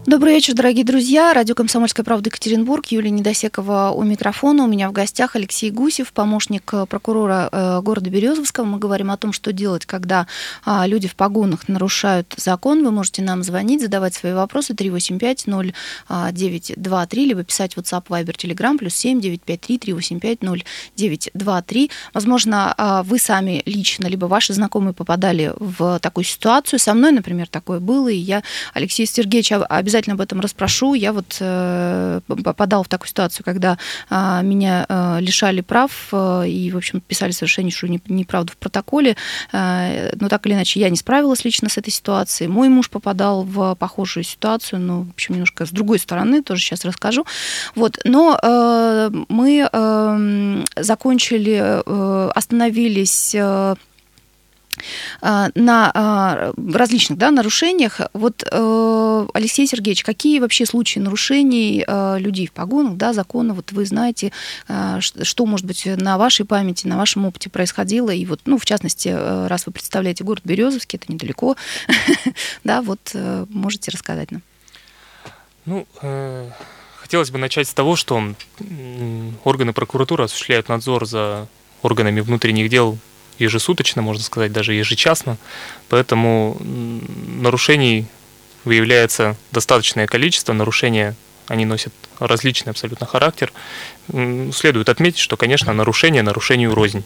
Добрый 0.09 0.33
вечер, 0.33 0.55
дорогие 0.55 0.83
друзья. 0.83 1.31
Радио 1.35 1.53
«Комсомольская 1.53 2.03
правда» 2.03 2.29
Екатеринбург. 2.29 2.87
Юлия 2.87 3.11
Недосекова 3.11 3.91
у 3.93 4.01
микрофона. 4.01 4.63
У 4.63 4.67
меня 4.67 4.89
в 4.89 4.91
гостях 4.91 5.35
Алексей 5.35 5.69
Гусев, 5.69 6.13
помощник 6.13 6.73
э, 6.73 6.87
прокурора 6.87 7.47
э, 7.51 7.81
города 7.81 8.09
Березовского. 8.09 8.65
Мы 8.65 8.79
говорим 8.79 9.11
о 9.11 9.17
том, 9.17 9.33
что 9.33 9.53
делать, 9.53 9.85
когда 9.85 10.25
а, 10.65 10.87
люди 10.87 11.07
в 11.07 11.15
погонах 11.15 11.67
нарушают 11.67 12.33
закон. 12.37 12.83
Вы 12.83 12.89
можете 12.89 13.21
нам 13.21 13.43
звонить, 13.43 13.83
задавать 13.83 14.15
свои 14.15 14.33
вопросы 14.33 14.73
385-0923, 14.73 15.73
либо 17.13 17.43
писать 17.43 17.75
в 17.75 17.77
WhatsApp, 17.77 18.07
Viber, 18.07 18.35
Telegram, 18.35 18.79
плюс 18.79 18.95
7 18.95 19.21
953 19.21 19.77
385 19.77 20.39
0923. 20.41 21.91
Возможно, 22.15 22.73
а, 22.75 23.03
вы 23.03 23.19
сами 23.19 23.61
лично, 23.67 24.07
либо 24.07 24.25
ваши 24.25 24.53
знакомые 24.53 24.95
попадали 24.95 25.53
в 25.59 25.99
такую 25.99 26.23
ситуацию. 26.23 26.79
Со 26.79 26.95
мной, 26.95 27.11
например, 27.11 27.47
такое 27.47 27.79
было, 27.79 28.07
и 28.07 28.17
я 28.17 28.41
Алексей 28.73 29.05
Сергеевич 29.05 29.51
обязательно 29.51 29.98
обязательно 29.99 30.13
об 30.15 30.21
этом 30.21 30.39
расспрошу. 30.39 30.93
Я 30.93 31.13
вот 31.13 31.37
э, 31.39 32.21
попадал 32.27 32.83
в 32.83 32.87
такую 32.87 33.07
ситуацию, 33.07 33.45
когда 33.45 33.77
э, 34.09 34.41
меня 34.43 34.85
э, 34.87 35.17
лишали 35.19 35.61
прав 35.61 35.91
э, 36.11 36.47
и, 36.47 36.71
в 36.71 36.77
общем, 36.77 37.01
писали 37.01 37.31
совершеннейшую 37.31 37.99
неправду 38.07 38.53
в 38.53 38.57
протоколе. 38.57 39.15
Но 39.51 40.29
так 40.29 40.45
или 40.45 40.53
иначе, 40.53 40.79
я 40.79 40.89
не 40.89 40.95
справилась 40.95 41.43
лично 41.45 41.69
с 41.69 41.77
этой 41.77 41.91
ситуацией. 41.91 42.49
Мой 42.49 42.69
муж 42.69 42.89
попадал 42.89 43.43
в 43.43 43.75
похожую 43.75 44.23
ситуацию, 44.23 44.79
но, 44.79 45.01
в 45.01 45.09
общем, 45.09 45.35
немножко 45.35 45.65
с 45.65 45.69
другой 45.69 45.99
стороны, 45.99 46.41
тоже 46.41 46.61
сейчас 46.61 46.85
расскажу. 46.85 47.25
Вот. 47.75 47.99
Но 48.05 48.39
мы 49.29 49.69
э, 49.71 50.63
закончили, 50.77 51.81
остановились... 52.35 53.35
А, 55.21 55.49
на 55.55 55.91
а, 55.93 56.53
различных 56.73 57.17
да, 57.17 57.31
нарушениях. 57.31 58.01
Вот, 58.13 58.43
э, 58.49 59.27
Алексей 59.33 59.67
Сергеевич, 59.67 60.03
какие 60.03 60.39
вообще 60.39 60.65
случаи 60.65 60.99
нарушений 60.99 61.83
э, 61.85 62.19
людей 62.19 62.47
в 62.47 62.51
погонах, 62.51 62.95
да, 62.95 63.13
закона, 63.13 63.53
вот 63.53 63.71
вы 63.71 63.85
знаете, 63.85 64.31
э, 64.67 64.99
что, 65.01 65.45
может 65.45 65.65
быть, 65.65 65.85
на 65.85 66.17
вашей 66.17 66.45
памяти, 66.45 66.87
на 66.87 66.97
вашем 66.97 67.25
опыте 67.25 67.49
происходило, 67.49 68.09
и 68.09 68.25
вот, 68.25 68.41
ну, 68.45 68.57
в 68.57 68.65
частности, 68.65 69.09
раз 69.47 69.65
вы 69.65 69.71
представляете 69.71 70.23
город 70.23 70.41
Березовский, 70.43 70.99
это 71.01 71.11
недалеко, 71.11 71.55
да, 72.63 72.81
вот 72.81 73.13
можете 73.49 73.91
рассказать 73.91 74.31
нам. 74.31 74.41
Ну, 75.65 75.85
хотелось 76.97 77.31
бы 77.31 77.37
начать 77.37 77.67
с 77.67 77.73
того, 77.73 77.95
что 77.95 78.33
органы 79.43 79.73
прокуратуры 79.73 80.23
осуществляют 80.23 80.69
надзор 80.69 81.05
за 81.05 81.47
органами 81.81 82.21
внутренних 82.21 82.69
дел 82.69 82.97
ежесуточно, 83.39 84.01
можно 84.01 84.23
сказать, 84.23 84.51
даже 84.51 84.73
ежечасно. 84.73 85.37
Поэтому 85.89 86.57
нарушений 86.61 88.05
выявляется 88.65 89.35
достаточное 89.51 90.07
количество. 90.07 90.53
Нарушения, 90.53 91.15
они 91.47 91.65
носят 91.65 91.93
различный 92.19 92.71
абсолютно 92.71 93.07
характер. 93.07 93.51
Следует 94.53 94.89
отметить, 94.89 95.19
что, 95.19 95.37
конечно, 95.37 95.73
нарушение 95.73 96.21
нарушению 96.21 96.75
рознь. 96.75 97.03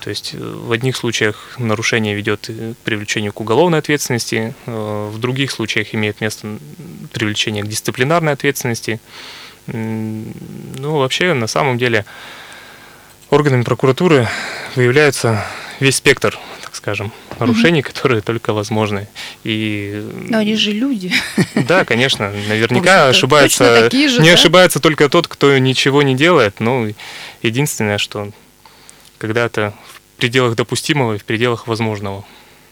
То 0.00 0.10
есть 0.10 0.34
э, 0.34 0.38
в 0.38 0.72
одних 0.72 0.96
случаях 0.96 1.54
нарушение 1.58 2.14
ведет 2.14 2.46
к 2.48 2.76
привлечению 2.84 3.32
к 3.32 3.40
уголовной 3.40 3.78
ответственности, 3.78 4.54
э, 4.66 5.10
в 5.12 5.18
других 5.18 5.50
случаях 5.50 5.94
имеет 5.94 6.20
место 6.20 6.58
привлечение 7.12 7.64
к 7.64 7.66
дисциплинарной 7.66 8.32
ответственности. 8.32 9.00
Ну, 9.66 10.98
вообще, 10.98 11.32
на 11.32 11.48
самом 11.48 11.76
деле, 11.76 12.04
органами 13.30 13.62
прокуратуры 13.62 14.28
выявляется 14.74 15.44
весь 15.80 15.96
спектр, 15.96 16.38
так 16.62 16.74
скажем, 16.74 17.12
нарушений, 17.38 17.80
угу. 17.80 17.88
которые 17.88 18.20
только 18.22 18.52
возможны. 18.52 19.08
И... 19.44 20.08
Но 20.28 20.38
они 20.38 20.56
же 20.56 20.72
люди. 20.72 21.12
Да, 21.54 21.84
конечно, 21.84 22.30
наверняка 22.48 23.08
ошибается. 23.08 23.90
Же, 23.90 24.20
не 24.20 24.28
да? 24.28 24.34
ошибается 24.34 24.80
только 24.80 25.08
тот, 25.08 25.28
кто 25.28 25.56
ничего 25.58 26.02
не 26.02 26.14
делает. 26.14 26.60
Ну, 26.60 26.92
единственное, 27.42 27.98
что 27.98 28.30
когда-то 29.18 29.74
в 29.92 30.18
пределах 30.18 30.56
допустимого 30.56 31.14
и 31.14 31.18
в 31.18 31.24
пределах 31.24 31.66
возможного. 31.66 32.24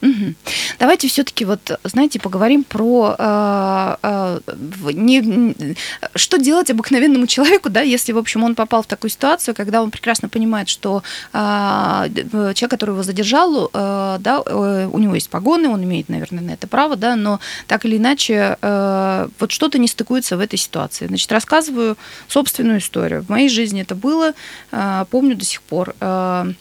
Угу. 0.04 0.34
Давайте 0.78 1.08
все-таки 1.08 1.46
вот, 1.46 1.80
знаете, 1.82 2.20
поговорим 2.20 2.62
про 2.62 3.16
э, 3.18 3.96
э, 4.02 4.40
не, 4.92 5.74
что 6.14 6.36
делать 6.36 6.70
обыкновенному 6.70 7.26
человеку, 7.26 7.70
да, 7.70 7.80
если, 7.80 8.12
в 8.12 8.18
общем, 8.18 8.44
он 8.44 8.54
попал 8.54 8.82
в 8.82 8.86
такую 8.86 9.10
ситуацию, 9.10 9.54
когда 9.54 9.82
он 9.82 9.90
прекрасно 9.90 10.28
понимает, 10.28 10.68
что 10.68 11.02
э, 11.32 11.38
человек, 12.12 12.70
который 12.70 12.90
его 12.90 13.02
задержал, 13.02 13.70
э, 13.72 14.16
да, 14.20 14.42
э, 14.44 14.88
у 14.92 14.98
него 14.98 15.14
есть 15.14 15.30
погоны, 15.30 15.70
он 15.70 15.82
имеет, 15.84 16.10
наверное, 16.10 16.44
на 16.44 16.50
это 16.50 16.66
право, 16.66 16.96
да, 16.96 17.16
но 17.16 17.40
так 17.66 17.86
или 17.86 17.96
иначе 17.96 18.58
э, 18.60 19.28
вот 19.38 19.52
что-то 19.52 19.78
не 19.78 19.88
стыкуется 19.88 20.36
в 20.36 20.40
этой 20.40 20.58
ситуации. 20.58 21.06
Значит, 21.06 21.32
рассказываю 21.32 21.96
собственную 22.28 22.80
историю. 22.80 23.22
В 23.22 23.30
моей 23.30 23.48
жизни 23.48 23.80
это 23.80 23.94
было, 23.94 24.34
э, 24.70 25.04
помню 25.10 25.34
до 25.34 25.46
сих 25.46 25.62
пор. 25.62 25.94
Э, 26.00 26.52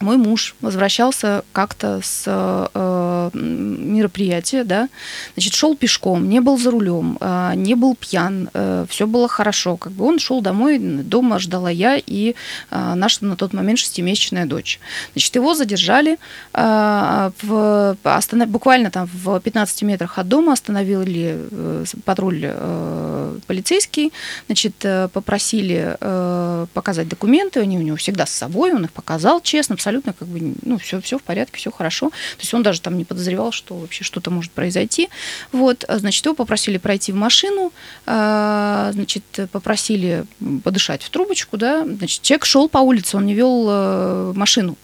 мой 0.00 0.16
муж 0.16 0.54
возвращался 0.60 1.44
как-то 1.52 2.00
с 2.02 2.24
э, 2.26 3.30
мероприятия, 3.34 4.64
да, 4.64 4.88
значит, 5.34 5.54
шел 5.54 5.76
пешком, 5.76 6.28
не 6.28 6.40
был 6.40 6.58
за 6.58 6.70
рулем, 6.70 7.18
э, 7.20 7.52
не 7.56 7.74
был 7.74 7.96
пьян, 7.96 8.50
э, 8.52 8.86
все 8.88 9.06
было 9.06 9.28
хорошо, 9.28 9.76
как 9.76 9.92
бы 9.92 10.04
он 10.04 10.18
шел 10.18 10.40
домой, 10.40 10.78
дома 10.78 11.38
ждала 11.38 11.70
я 11.70 11.96
и 11.96 12.34
э, 12.70 12.94
наша 12.94 13.24
на 13.24 13.36
тот 13.36 13.52
момент 13.52 13.78
шестимесячная 13.78 14.46
дочь. 14.46 14.80
Значит, 15.12 15.34
его 15.36 15.54
задержали, 15.54 16.18
э, 16.52 17.30
в, 17.42 17.96
останов, 18.02 18.48
буквально 18.48 18.90
там 18.90 19.08
в 19.12 19.40
15 19.40 19.82
метрах 19.82 20.18
от 20.18 20.28
дома 20.28 20.52
остановили 20.52 21.38
э, 21.50 21.84
патруль 22.04 22.40
э, 22.42 23.38
полицейский, 23.46 24.12
значит, 24.46 24.74
э, 24.82 25.08
попросили 25.08 25.96
э, 26.00 26.66
показать 26.72 27.08
документы, 27.08 27.60
они 27.60 27.78
у 27.78 27.82
него 27.82 27.96
всегда 27.96 28.26
с 28.26 28.30
собой, 28.30 28.72
он 28.74 28.84
их 28.84 28.92
показал 28.92 29.40
честно, 29.40 29.74
абсолютно 29.74 29.93
как 30.02 30.28
бы, 30.28 30.54
ну, 30.62 30.78
все, 30.78 31.00
все 31.00 31.18
в 31.18 31.22
порядке, 31.22 31.58
все 31.58 31.70
хорошо. 31.70 32.10
То 32.10 32.40
есть 32.40 32.54
он 32.54 32.62
даже 32.62 32.80
там 32.80 32.96
не 32.96 33.04
подозревал, 33.04 33.52
что 33.52 33.74
вообще 33.74 34.04
что-то 34.04 34.30
может 34.30 34.52
произойти. 34.52 35.08
Вот, 35.52 35.84
а, 35.88 35.98
значит, 35.98 36.24
его 36.24 36.34
попросили 36.34 36.78
пройти 36.78 37.12
в 37.12 37.16
машину, 37.16 37.72
а, 38.06 38.90
значит, 38.92 39.24
попросили 39.50 40.24
подышать 40.62 41.02
в 41.02 41.10
трубочку, 41.10 41.56
да, 41.56 41.84
значит, 41.84 42.22
человек 42.22 42.44
шел 42.44 42.68
по 42.68 42.78
улице, 42.78 43.16
он 43.16 43.26
не 43.26 43.34
вел 43.34 43.66
э, 43.68 44.32
машину, 44.34 44.76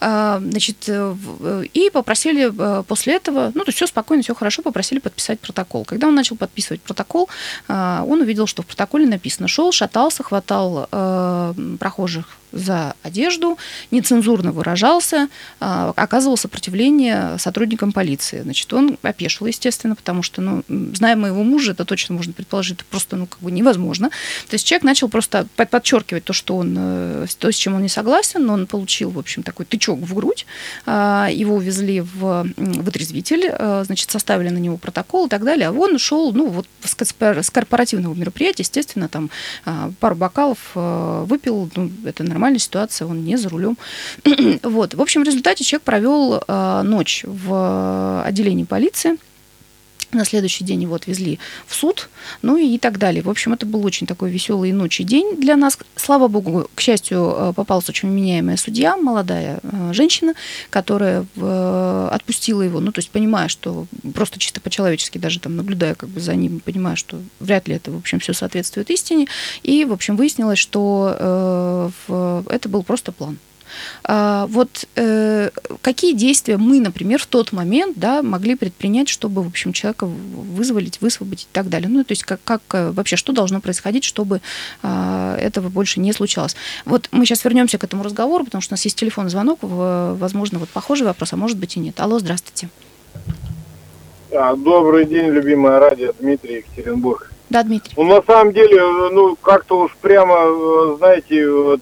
а, 0.00 0.40
значит, 0.40 0.84
э, 0.86 1.14
и 1.74 1.90
попросили 1.90 2.52
э, 2.56 2.82
после 2.84 3.14
этого, 3.16 3.52
ну, 3.54 3.64
то 3.64 3.68
есть 3.68 3.76
все 3.76 3.86
спокойно, 3.86 4.22
все 4.22 4.34
хорошо, 4.34 4.62
попросили 4.62 4.98
подписать 4.98 5.40
протокол. 5.40 5.84
Когда 5.84 6.08
он 6.08 6.14
начал 6.14 6.36
подписывать 6.36 6.80
протокол, 6.82 7.28
он 7.68 8.20
увидел, 8.20 8.46
что 8.46 8.62
в 8.62 8.66
протоколе 8.66 9.06
написано, 9.06 9.48
шел, 9.48 9.72
шатался, 9.72 10.22
хватал 10.22 10.88
прохожих 11.78 12.37
за 12.52 12.94
одежду, 13.02 13.58
нецензурно 13.90 14.52
выражался, 14.52 15.28
а, 15.60 15.92
оказывал 15.96 16.36
сопротивление 16.36 17.38
сотрудникам 17.38 17.92
полиции. 17.92 18.40
Значит, 18.42 18.72
он 18.72 18.98
опешил, 19.02 19.46
естественно, 19.46 19.94
потому 19.94 20.22
что, 20.22 20.40
ну, 20.40 20.62
зная 20.68 21.16
моего 21.16 21.42
мужа, 21.42 21.72
это 21.72 21.84
точно 21.84 22.14
можно 22.14 22.32
предположить, 22.32 22.78
это 22.78 22.84
просто, 22.84 23.16
ну, 23.16 23.26
как 23.26 23.40
бы 23.40 23.50
невозможно. 23.50 24.10
То 24.48 24.54
есть 24.54 24.66
человек 24.66 24.84
начал 24.84 25.08
просто 25.08 25.46
подчеркивать 25.56 26.24
то, 26.24 26.32
что 26.32 26.56
он, 26.56 26.74
э, 26.78 27.26
то, 27.38 27.50
с 27.52 27.54
чем 27.54 27.74
он 27.74 27.82
не 27.82 27.88
согласен, 27.88 28.48
он 28.48 28.66
получил, 28.66 29.10
в 29.10 29.18
общем, 29.18 29.42
такой 29.42 29.66
тычок 29.66 29.98
в 29.98 30.14
грудь, 30.14 30.46
а, 30.86 31.28
его 31.30 31.56
увезли 31.56 32.00
в 32.00 32.46
вытрезвитель, 32.56 33.50
э, 33.50 33.82
значит, 33.84 34.10
составили 34.10 34.48
на 34.48 34.58
него 34.58 34.76
протокол 34.76 35.26
и 35.26 35.28
так 35.28 35.44
далее, 35.44 35.68
а 35.68 35.72
он 35.72 35.94
ушел, 35.94 36.32
ну, 36.32 36.48
вот 36.48 36.66
с 36.82 37.50
корпоративного 37.50 38.14
мероприятия, 38.14 38.62
естественно, 38.62 39.08
там 39.08 39.30
а, 39.64 39.92
пару 40.00 40.14
бокалов 40.14 40.58
выпил, 40.74 41.70
ну, 41.74 41.90
это 42.04 42.22
нормально, 42.24 42.37
нормальная 42.38 42.60
ситуация, 42.60 43.08
он 43.08 43.24
не 43.24 43.36
за 43.36 43.48
рулем. 43.48 43.76
вот. 44.62 44.94
В 44.94 45.02
общем, 45.02 45.22
в 45.22 45.24
результате 45.24 45.64
человек 45.64 45.82
провел 45.82 46.40
э, 46.46 46.82
ночь 46.84 47.24
в 47.26 48.22
отделении 48.24 48.64
полиции. 48.64 49.16
На 50.12 50.24
следующий 50.24 50.64
день 50.64 50.82
его 50.82 50.94
отвезли 50.94 51.38
в 51.66 51.74
суд, 51.74 52.08
ну 52.40 52.56
и 52.56 52.78
так 52.78 52.98
далее. 52.98 53.22
В 53.22 53.28
общем, 53.28 53.52
это 53.52 53.66
был 53.66 53.84
очень 53.84 54.06
такой 54.06 54.30
веселый 54.30 54.70
и 54.70 55.04
день 55.04 55.36
для 55.36 55.54
нас. 55.56 55.78
Слава 55.96 56.28
богу, 56.28 56.70
к 56.74 56.80
счастью, 56.80 57.34
э, 57.36 57.52
попалась 57.54 57.90
очень 57.90 58.08
меняемая 58.08 58.56
судья, 58.56 58.96
молодая 58.96 59.60
э, 59.62 59.92
женщина, 59.92 60.32
которая 60.70 61.26
э, 61.36 62.08
отпустила 62.10 62.62
его, 62.62 62.80
ну, 62.80 62.90
то 62.90 63.00
есть 63.00 63.10
понимая, 63.10 63.48
что 63.48 63.86
просто 64.14 64.38
чисто 64.38 64.62
по-человечески, 64.62 65.18
даже 65.18 65.40
там 65.40 65.56
наблюдая 65.56 65.94
как 65.94 66.08
бы 66.08 66.20
за 66.20 66.34
ним, 66.34 66.60
понимая, 66.60 66.96
что 66.96 67.20
вряд 67.38 67.68
ли 67.68 67.74
это, 67.74 67.90
в 67.90 67.98
общем, 67.98 68.18
все 68.18 68.32
соответствует 68.32 68.88
истине. 68.88 69.26
И, 69.62 69.84
в 69.84 69.92
общем, 69.92 70.16
выяснилось, 70.16 70.58
что 70.58 71.92
это 72.48 72.68
был 72.68 72.82
просто 72.82 73.12
план. 73.12 73.38
А, 74.04 74.46
вот 74.46 74.86
э, 74.96 75.50
какие 75.82 76.14
действия 76.14 76.56
мы, 76.56 76.80
например, 76.80 77.20
в 77.20 77.26
тот 77.26 77.52
момент 77.52 77.98
да, 77.98 78.22
могли 78.22 78.54
предпринять, 78.56 79.08
чтобы, 79.08 79.42
в 79.42 79.48
общем, 79.48 79.72
человека 79.72 80.06
вызволить, 80.06 81.00
высвободить 81.00 81.48
и 81.50 81.54
так 81.54 81.68
далее? 81.68 81.88
Ну, 81.88 82.04
то 82.04 82.12
есть 82.12 82.24
как, 82.24 82.40
как 82.44 82.62
э, 82.72 82.90
вообще, 82.90 83.16
что 83.16 83.32
должно 83.32 83.60
происходить, 83.60 84.04
чтобы 84.04 84.40
а, 84.82 85.36
этого 85.36 85.68
больше 85.68 86.00
не 86.00 86.12
случалось? 86.12 86.56
Вот 86.84 87.08
мы 87.10 87.24
сейчас 87.26 87.44
вернемся 87.44 87.78
к 87.78 87.84
этому 87.84 88.02
разговору, 88.02 88.44
потому 88.44 88.62
что 88.62 88.72
у 88.72 88.74
нас 88.74 88.84
есть 88.84 88.96
телефонный 88.96 89.30
звонок, 89.30 89.58
возможно, 89.60 90.58
вот 90.58 90.68
похожий 90.68 91.06
вопрос, 91.06 91.32
а 91.32 91.36
может 91.36 91.58
быть 91.58 91.76
и 91.76 91.80
нет. 91.80 91.98
Алло, 92.00 92.18
здравствуйте. 92.18 92.68
А, 94.30 94.54
добрый 94.56 95.06
день, 95.06 95.28
любимое 95.28 95.78
радио, 95.78 96.12
Дмитрий 96.18 96.56
Екатеринбург. 96.56 97.32
Да, 97.48 97.62
Дмитрий. 97.62 97.94
Ну, 97.96 98.04
на 98.04 98.22
самом 98.22 98.52
деле, 98.52 98.80
ну, 99.10 99.36
как-то 99.36 99.80
уж 99.80 99.96
прямо, 100.00 100.36
э, 100.36 100.96
знаете, 100.98 101.50
вот, 101.50 101.80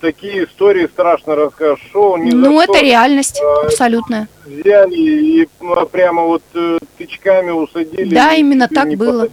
такие 0.00 0.44
истории 0.44 0.86
страшно 0.86 1.34
расскажешь. 1.36 1.84
Шоу 1.92 2.16
ни 2.16 2.30
Ну, 2.30 2.60
это 2.60 2.74
что 2.74 2.82
реальность 2.82 3.40
а, 3.42 3.66
абсолютная. 3.66 4.28
взяли 4.44 4.94
и 4.94 5.48
ну, 5.60 5.86
прямо 5.86 6.22
вот 6.22 6.42
э, 6.54 6.78
тычками 6.96 7.50
усадили. 7.50 8.14
Да, 8.14 8.34
именно 8.34 8.68
так 8.68 8.86
не 8.86 8.96
было. 8.96 9.28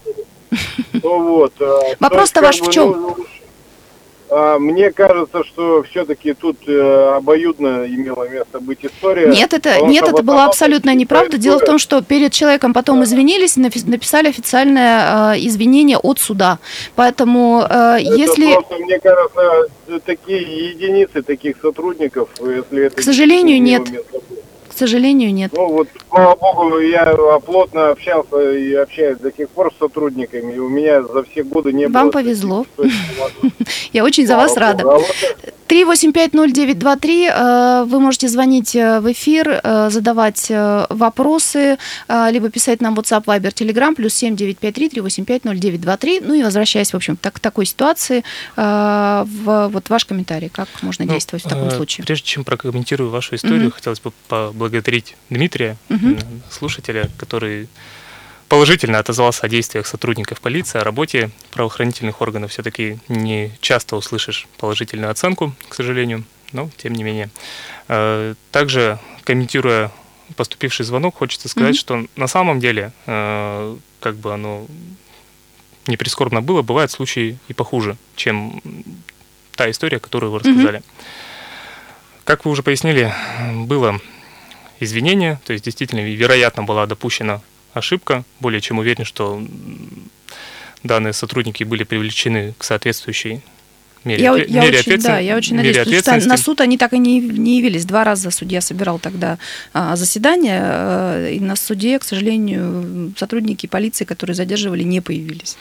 Ну 0.93 1.23
вот. 1.23 1.53
а, 1.59 1.79
то 1.81 1.83
Вопрос-то 1.99 2.41
ваш 2.41 2.61
в 2.61 2.71
чем? 2.71 3.15
А, 4.37 4.59
Мне 4.59 4.91
кажется, 4.91 5.45
что 5.45 5.83
все-таки 5.83 6.33
тут 6.33 6.57
э, 6.67 7.15
обоюдно 7.15 7.85
имела 7.87 8.27
место 8.27 8.59
быть 8.59 8.79
история. 8.83 9.27
Нет, 9.27 9.53
это, 9.53 9.79
нет, 9.85 10.05
это 10.07 10.23
была 10.23 10.45
абсолютно 10.45 10.93
неправда. 10.93 11.37
Дело 11.37 11.59
в 11.59 11.63
том, 11.63 11.79
что 11.79 12.01
перед 12.01 12.33
человеком 12.33 12.73
потом 12.73 13.01
извинились, 13.03 13.55
напи- 13.57 13.89
написали 13.89 14.27
официальное 14.27 15.35
э, 15.35 15.39
извинение 15.39 15.97
от 15.97 16.19
суда. 16.19 16.59
Поэтому 16.95 17.61
э, 17.61 17.99
Это 18.01 18.13
если... 18.13 18.53
просто, 18.53 18.75
мне 18.75 18.99
кажется, 18.99 19.67
такие 20.05 20.69
единицы 20.71 21.21
таких 21.21 21.55
сотрудников, 21.61 22.27
если 22.41 22.87
это... 22.87 22.95
К 22.97 23.01
сожалению, 23.01 23.61
нет. 23.61 23.83
К 24.67 24.77
сожалению, 24.77 25.33
нет. 25.33 25.51
Ну 25.55 25.69
вот, 25.69 25.87
слава 26.15 26.35
богу, 26.35 26.79
я 26.79 27.05
плотно 27.45 27.89
общался 27.89 28.51
и 28.51 28.73
общаюсь 28.73 29.19
до 29.19 29.31
сих 29.31 29.49
пор 29.49 29.73
с 29.73 29.77
сотрудниками, 29.79 30.53
и 30.53 30.59
у 30.59 30.69
меня 30.69 31.03
за 31.03 31.23
все 31.23 31.43
годы 31.43 31.73
не 31.73 31.87
было... 31.87 32.01
Вам 32.03 32.11
повезло. 32.11 32.65
Я 33.93 34.03
очень 34.03 34.25
за 34.27 34.35
вас 34.37 34.55
рада. 34.57 34.83
богу. 34.83 34.95
А 34.95 34.97
вот 34.99 35.15
3850923, 35.67 37.29
э, 37.29 37.85
вы 37.85 37.99
можете 37.99 38.27
звонить 38.27 38.75
э, 38.75 38.99
в 38.99 39.11
эфир, 39.11 39.59
э, 39.63 39.89
задавать 39.89 40.51
вопросы, 40.89 41.77
либо 42.31 42.49
писать 42.49 42.81
нам 42.81 42.95
в 42.95 42.99
WhatsApp, 42.99 43.25
Viber, 43.25 43.51
Telegram, 43.53 43.95
плюс 43.95 44.13
7953 44.13 44.89
385 44.89 45.43
0923. 45.43 46.21
Ну 46.21 46.33
и 46.35 46.43
возвращаясь, 46.43 46.91
в 46.91 46.95
общем, 46.95 47.17
так, 47.17 47.33
к 47.35 47.39
такой 47.39 47.65
ситуации, 47.65 48.23
в, 48.55 49.69
вот 49.71 49.89
ваш 49.89 50.05
комментарий, 50.05 50.49
как 50.49 50.67
можно 50.81 51.05
Ну, 51.05 51.13
действовать 51.13 51.45
в 51.45 51.49
таком 51.49 51.71
случае? 51.71 52.05
Прежде 52.05 52.25
чем 52.27 52.43
прокомментирую 52.43 53.09
вашу 53.09 53.35
историю, 53.35 53.65
Мгм. 53.65 53.71
хотелось 53.71 53.99
бы 53.99 54.11
поблагодарить 54.27 55.15
Дмитрия, 55.29 55.77
Мгм. 55.89 56.04
Слушателя, 56.49 57.09
который 57.17 57.67
положительно 58.47 58.99
отозвался 58.99 59.45
о 59.45 59.49
действиях 59.49 59.87
сотрудников 59.87 60.39
полиции, 60.39 60.79
о 60.79 60.83
работе 60.83 61.31
правоохранительных 61.51 62.21
органов. 62.21 62.51
Все-таки 62.51 62.99
не 63.07 63.51
часто 63.59 63.95
услышишь 63.95 64.47
положительную 64.57 65.09
оценку, 65.11 65.53
к 65.67 65.73
сожалению, 65.73 66.23
но 66.51 66.69
тем 66.77 66.93
не 66.93 67.03
менее. 67.03 67.29
Э, 67.87 68.35
Также, 68.51 68.99
комментируя 69.23 69.91
поступивший 70.35 70.85
звонок, 70.85 71.15
хочется 71.17 71.49
сказать, 71.49 71.75
Мгм. 71.75 71.79
что 71.79 72.05
на 72.15 72.27
самом 72.27 72.59
деле, 72.59 72.91
э, 73.07 73.77
как 73.99 74.15
бы 74.15 74.33
оно 74.33 74.65
не 75.87 75.97
прискорбно 75.97 76.41
было, 76.41 76.61
бывают 76.61 76.91
случаи 76.91 77.37
и 77.47 77.53
похуже, 77.53 77.95
чем 78.15 78.61
та 79.55 79.69
история, 79.69 79.99
которую 79.99 80.31
вы 80.31 80.39
рассказали. 80.39 80.81
Как 82.23 82.45
вы 82.45 82.51
уже 82.51 82.63
пояснили, 82.63 83.13
было 83.53 83.99
извинение, 84.79 85.39
то 85.45 85.53
есть 85.53 85.65
действительно, 85.65 86.01
вероятно, 86.01 86.63
была 86.63 86.85
допущена 86.85 87.41
ошибка. 87.73 88.23
Более 88.39 88.61
чем 88.61 88.79
уверен, 88.79 89.05
что 89.05 89.41
данные 90.83 91.13
сотрудники 91.13 91.63
были 91.63 91.83
привлечены 91.83 92.53
к 92.57 92.63
соответствующей 92.63 93.41
мере, 94.05 94.23
Я, 94.23 94.35
я 94.35 94.61
мере 94.61 94.79
очень, 94.79 95.01
да, 95.01 95.19
я 95.19 95.35
очень 95.35 95.57
мере 95.57 95.79
надеюсь, 95.79 96.01
что 96.01 96.27
на 96.27 96.37
суд 96.37 96.61
они 96.61 96.77
так 96.77 96.93
и 96.93 96.99
не, 96.99 97.19
не 97.19 97.57
явились. 97.57 97.85
Два 97.85 98.03
раза 98.03 98.31
судья 98.31 98.61
собирал 98.61 98.99
тогда 98.99 99.37
а, 99.73 99.95
заседание, 99.95 100.59
а, 100.61 101.29
и 101.29 101.39
на 101.39 101.55
суде, 101.55 101.99
к 101.99 102.03
сожалению, 102.03 103.13
сотрудники 103.17 103.67
полиции, 103.67 104.05
которые 104.05 104.35
задерживали, 104.35 104.83
не 104.83 105.01
появились. 105.01 105.57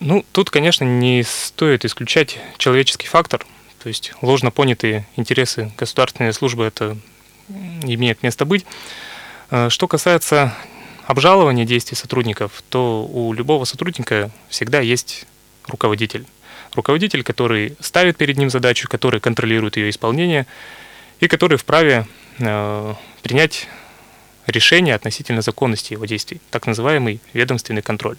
Ну, 0.00 0.24
тут, 0.32 0.50
конечно, 0.50 0.84
не 0.84 1.22
стоит 1.22 1.84
исключать 1.84 2.38
человеческий 2.58 3.06
фактор, 3.06 3.46
то 3.82 3.88
есть 3.88 4.12
ложно 4.20 4.50
понятые 4.50 5.06
интересы 5.16 5.72
государственной 5.78 6.34
службы, 6.34 6.64
это 6.64 6.98
имеет 7.48 8.22
место 8.22 8.44
быть. 8.44 8.64
Э, 9.50 9.68
Что 9.70 9.88
касается 9.88 10.54
обжалования 11.06 11.64
действий 11.64 11.96
сотрудников, 11.96 12.62
то 12.68 13.04
у 13.04 13.32
любого 13.32 13.64
сотрудника 13.64 14.30
всегда 14.48 14.80
есть 14.80 15.26
руководитель. 15.68 16.26
Руководитель, 16.74 17.22
который 17.22 17.76
ставит 17.80 18.16
перед 18.16 18.36
ним 18.36 18.50
задачу, 18.50 18.88
который 18.88 19.20
контролирует 19.20 19.76
ее 19.76 19.88
исполнение 19.90 20.46
и 21.20 21.28
который 21.28 21.58
вправе 21.58 22.06
э, 22.38 22.94
принять 23.22 23.68
решение 24.46 24.94
относительно 24.94 25.42
законности 25.42 25.94
его 25.94 26.06
действий, 26.06 26.40
так 26.50 26.66
называемый 26.66 27.20
ведомственный 27.32 27.82
контроль. 27.82 28.16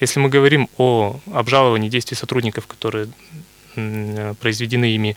Если 0.00 0.18
мы 0.18 0.28
говорим 0.28 0.68
о 0.78 1.20
обжаловании 1.32 1.88
действий 1.88 2.16
сотрудников, 2.16 2.66
которые 2.66 3.08
м, 3.76 4.34
произведены 4.36 4.94
ими 4.94 5.16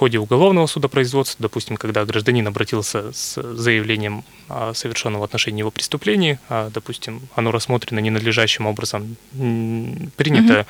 ходе 0.00 0.18
уголовного 0.18 0.66
судопроизводства, 0.66 1.42
допустим, 1.42 1.76
когда 1.76 2.06
гражданин 2.06 2.46
обратился 2.46 3.12
с 3.12 3.42
заявлением 3.42 4.24
о 4.48 4.72
совершенном 4.72 5.20
в 5.20 5.24
отношении 5.24 5.58
его 5.58 5.70
преступлении, 5.70 6.38
а, 6.48 6.70
допустим, 6.70 7.20
оно 7.34 7.50
рассмотрено 7.50 7.98
ненадлежащим 7.98 8.64
образом, 8.64 9.16
принято 10.16 10.64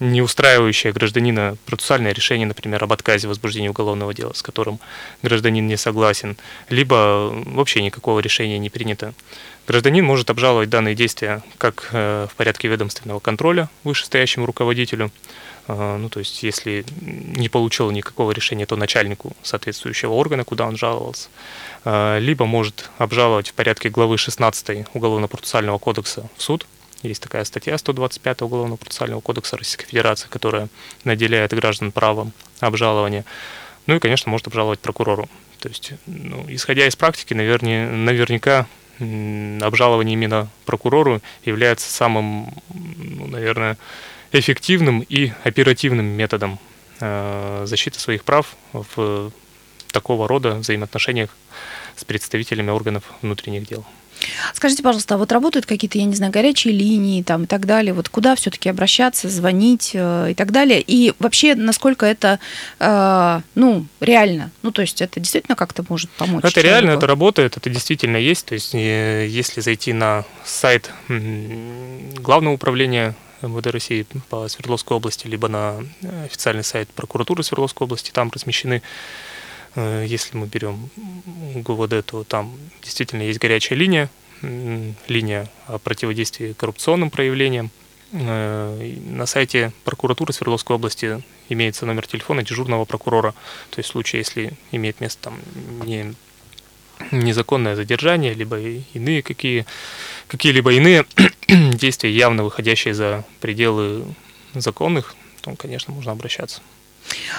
не 0.00 0.22
устраивающее 0.22 0.92
гражданина 0.92 1.56
процессуальное 1.66 2.12
решение, 2.12 2.48
например, 2.48 2.82
об 2.82 2.92
отказе 2.92 3.28
в 3.28 3.30
возбуждении 3.30 3.68
уголовного 3.68 4.12
дела, 4.12 4.32
с 4.32 4.42
которым 4.42 4.80
гражданин 5.22 5.64
не 5.68 5.76
согласен, 5.76 6.36
либо 6.68 7.30
вообще 7.46 7.80
никакого 7.80 8.18
решения 8.18 8.58
не 8.58 8.70
принято. 8.70 9.14
Гражданин 9.66 10.04
может 10.04 10.28
обжаловать 10.28 10.68
данные 10.68 10.94
действия 10.94 11.42
как 11.56 11.88
э, 11.92 12.26
в 12.30 12.36
порядке 12.36 12.68
ведомственного 12.68 13.18
контроля 13.18 13.70
вышестоящему 13.82 14.44
руководителю, 14.44 15.10
э, 15.68 15.96
ну, 15.96 16.10
то 16.10 16.18
есть, 16.18 16.42
если 16.42 16.84
не 17.00 17.48
получил 17.48 17.90
никакого 17.90 18.32
решения, 18.32 18.66
то 18.66 18.76
начальнику 18.76 19.34
соответствующего 19.42 20.12
органа, 20.12 20.44
куда 20.44 20.66
он 20.66 20.76
жаловался, 20.76 21.30
э, 21.86 22.18
либо 22.20 22.44
может 22.44 22.90
обжаловать 22.98 23.48
в 23.48 23.54
порядке 23.54 23.88
главы 23.88 24.18
16 24.18 24.86
Уголовно-процессуального 24.92 25.78
кодекса 25.78 26.28
в 26.36 26.42
суд. 26.42 26.66
Есть 27.02 27.22
такая 27.22 27.44
статья 27.44 27.78
125 27.78 28.42
Уголовно-процессуального 28.42 29.22
кодекса 29.22 29.56
Российской 29.56 29.86
Федерации, 29.86 30.28
которая 30.28 30.68
наделяет 31.04 31.54
граждан 31.54 31.90
правом 31.90 32.32
обжалования. 32.60 33.24
Ну 33.86 33.96
и, 33.96 33.98
конечно, 33.98 34.30
может 34.30 34.46
обжаловать 34.46 34.80
прокурору. 34.80 35.26
То 35.60 35.70
есть, 35.70 35.92
ну, 36.04 36.44
исходя 36.48 36.86
из 36.86 36.96
практики, 36.96 37.32
наверное, 37.32 37.90
наверняка 37.90 38.66
обжалование 38.98 40.14
именно 40.14 40.48
прокурору 40.66 41.20
является 41.44 41.90
самым, 41.90 42.54
ну, 42.72 43.26
наверное, 43.26 43.76
эффективным 44.32 45.00
и 45.00 45.32
оперативным 45.44 46.06
методом 46.06 46.58
э, 47.00 47.64
защиты 47.66 47.98
своих 47.98 48.24
прав 48.24 48.56
в 48.72 49.32
такого 49.92 50.28
рода 50.28 50.56
взаимоотношениях 50.56 51.30
с 51.96 52.04
представителями 52.04 52.70
органов 52.70 53.04
внутренних 53.22 53.66
дел. 53.66 53.84
Скажите, 54.52 54.82
пожалуйста, 54.82 55.14
а 55.14 55.18
вот 55.18 55.32
работают 55.32 55.66
какие-то, 55.66 55.98
я 55.98 56.04
не 56.04 56.14
знаю, 56.14 56.32
горячие 56.32 56.74
линии 56.74 57.22
там 57.22 57.44
и 57.44 57.46
так 57.46 57.66
далее? 57.66 57.92
Вот 57.92 58.08
куда 58.08 58.34
все-таки 58.34 58.68
обращаться, 58.68 59.28
звонить 59.28 59.92
э, 59.94 60.30
и 60.30 60.34
так 60.34 60.52
далее? 60.52 60.82
И 60.84 61.12
вообще, 61.18 61.54
насколько 61.54 62.06
это, 62.06 62.38
э, 62.80 63.40
ну, 63.54 63.86
реально? 64.00 64.50
Ну, 64.62 64.70
то 64.70 64.82
есть 64.82 65.02
это 65.02 65.20
действительно 65.20 65.56
как-то 65.56 65.84
может 65.88 66.10
помочь? 66.10 66.44
Это 66.44 66.60
реально, 66.60 66.90
это 66.90 67.06
работает, 67.06 67.56
это 67.56 67.70
действительно 67.70 68.16
есть. 68.16 68.46
То 68.46 68.54
есть 68.54 68.74
э, 68.74 69.26
если 69.28 69.60
зайти 69.60 69.92
на 69.92 70.24
сайт 70.44 70.90
Главного 71.08 72.54
управления 72.54 73.14
МВД 73.42 73.66
России 73.68 74.06
по 74.28 74.48
Свердловской 74.48 74.96
области, 74.96 75.26
либо 75.26 75.48
на 75.48 75.76
э, 76.02 76.24
официальный 76.24 76.64
сайт 76.64 76.88
прокуратуры 76.90 77.42
Свердловской 77.42 77.84
области, 77.84 78.10
там 78.10 78.30
размещены 78.32 78.82
Если 79.76 80.36
мы 80.36 80.46
берем 80.46 80.88
ГУВД, 81.56 82.06
то 82.06 82.24
там 82.24 82.56
действительно 82.82 83.22
есть 83.22 83.40
горячая 83.40 83.78
линия, 83.78 84.08
линия 85.08 85.48
о 85.66 85.78
противодействии 85.78 86.52
коррупционным 86.52 87.10
проявлениям. 87.10 87.70
Э, 88.12 88.96
На 89.06 89.26
сайте 89.26 89.72
прокуратуры 89.84 90.32
Свердловской 90.32 90.76
области 90.76 91.22
имеется 91.48 91.86
номер 91.86 92.06
телефона 92.06 92.42
дежурного 92.42 92.84
прокурора. 92.84 93.32
То 93.70 93.78
есть 93.80 93.88
в 93.88 93.92
случае, 93.92 94.20
если 94.20 94.52
имеет 94.70 95.00
место 95.00 95.22
там 95.22 95.40
не 95.84 96.14
незаконное 97.10 97.74
задержание, 97.74 98.34
либо 98.34 98.58
иные 98.58 99.22
какие, 99.22 99.66
какие-либо 100.28 100.72
иные 100.72 101.04
действия, 101.48 102.10
явно 102.12 102.44
выходящие 102.44 102.94
за 102.94 103.24
пределы 103.40 104.04
законных, 104.54 105.16
то, 105.42 105.54
конечно, 105.56 105.92
можно 105.92 106.12
обращаться. 106.12 106.62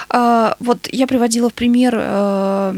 А, 0.10 0.56
Вот 0.60 0.88
я 0.92 1.08
приводила 1.08 1.50
в 1.50 1.54
пример 1.54 1.96
э, 1.98 2.72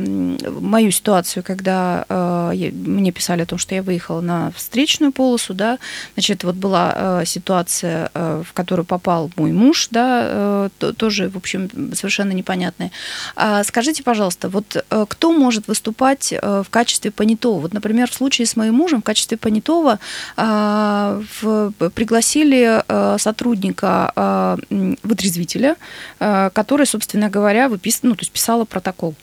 мою 0.61 0.91
ситуацию, 0.91 1.43
когда 1.43 2.05
э, 2.07 2.71
мне 2.71 3.11
писали 3.11 3.41
о 3.41 3.45
том, 3.45 3.59
что 3.59 3.75
я 3.75 3.83
выехала 3.83 4.21
на 4.21 4.51
встречную 4.51 5.11
полосу, 5.11 5.53
да, 5.53 5.79
значит, 6.15 6.43
вот 6.43 6.55
была 6.55 6.93
э, 6.95 7.25
ситуация, 7.25 8.09
в 8.13 8.47
которую 8.53 8.85
попал 8.85 9.31
мой 9.35 9.51
муж, 9.51 9.87
да, 9.91 10.69
тоже, 10.97 11.29
в 11.29 11.37
общем, 11.37 11.69
совершенно 11.93 12.31
непонятная. 12.31 12.91
А 13.35 13.63
скажите, 13.63 14.03
пожалуйста, 14.03 14.49
вот 14.49 14.85
кто 15.09 15.31
может 15.31 15.67
выступать 15.67 16.33
в 16.41 16.67
качестве 16.69 17.11
понятого? 17.11 17.59
Вот, 17.59 17.73
например, 17.73 18.09
в 18.09 18.13
случае 18.13 18.45
с 18.45 18.55
моим 18.55 18.75
мужем 18.75 19.01
в 19.01 19.03
качестве 19.03 19.37
понятого 19.37 19.99
в, 20.35 21.71
пригласили 21.93 22.83
сотрудника 23.17 24.57
вытрезвителя, 25.03 25.75
э, 26.19 26.49
который, 26.77 26.85
собственно 26.85 27.29
говоря, 27.29 27.69
выпис... 27.69 28.03
ну, 28.03 28.13
то 28.15 28.21
есть 28.21 28.31
писала 28.31 28.63
протокол. 28.65 29.15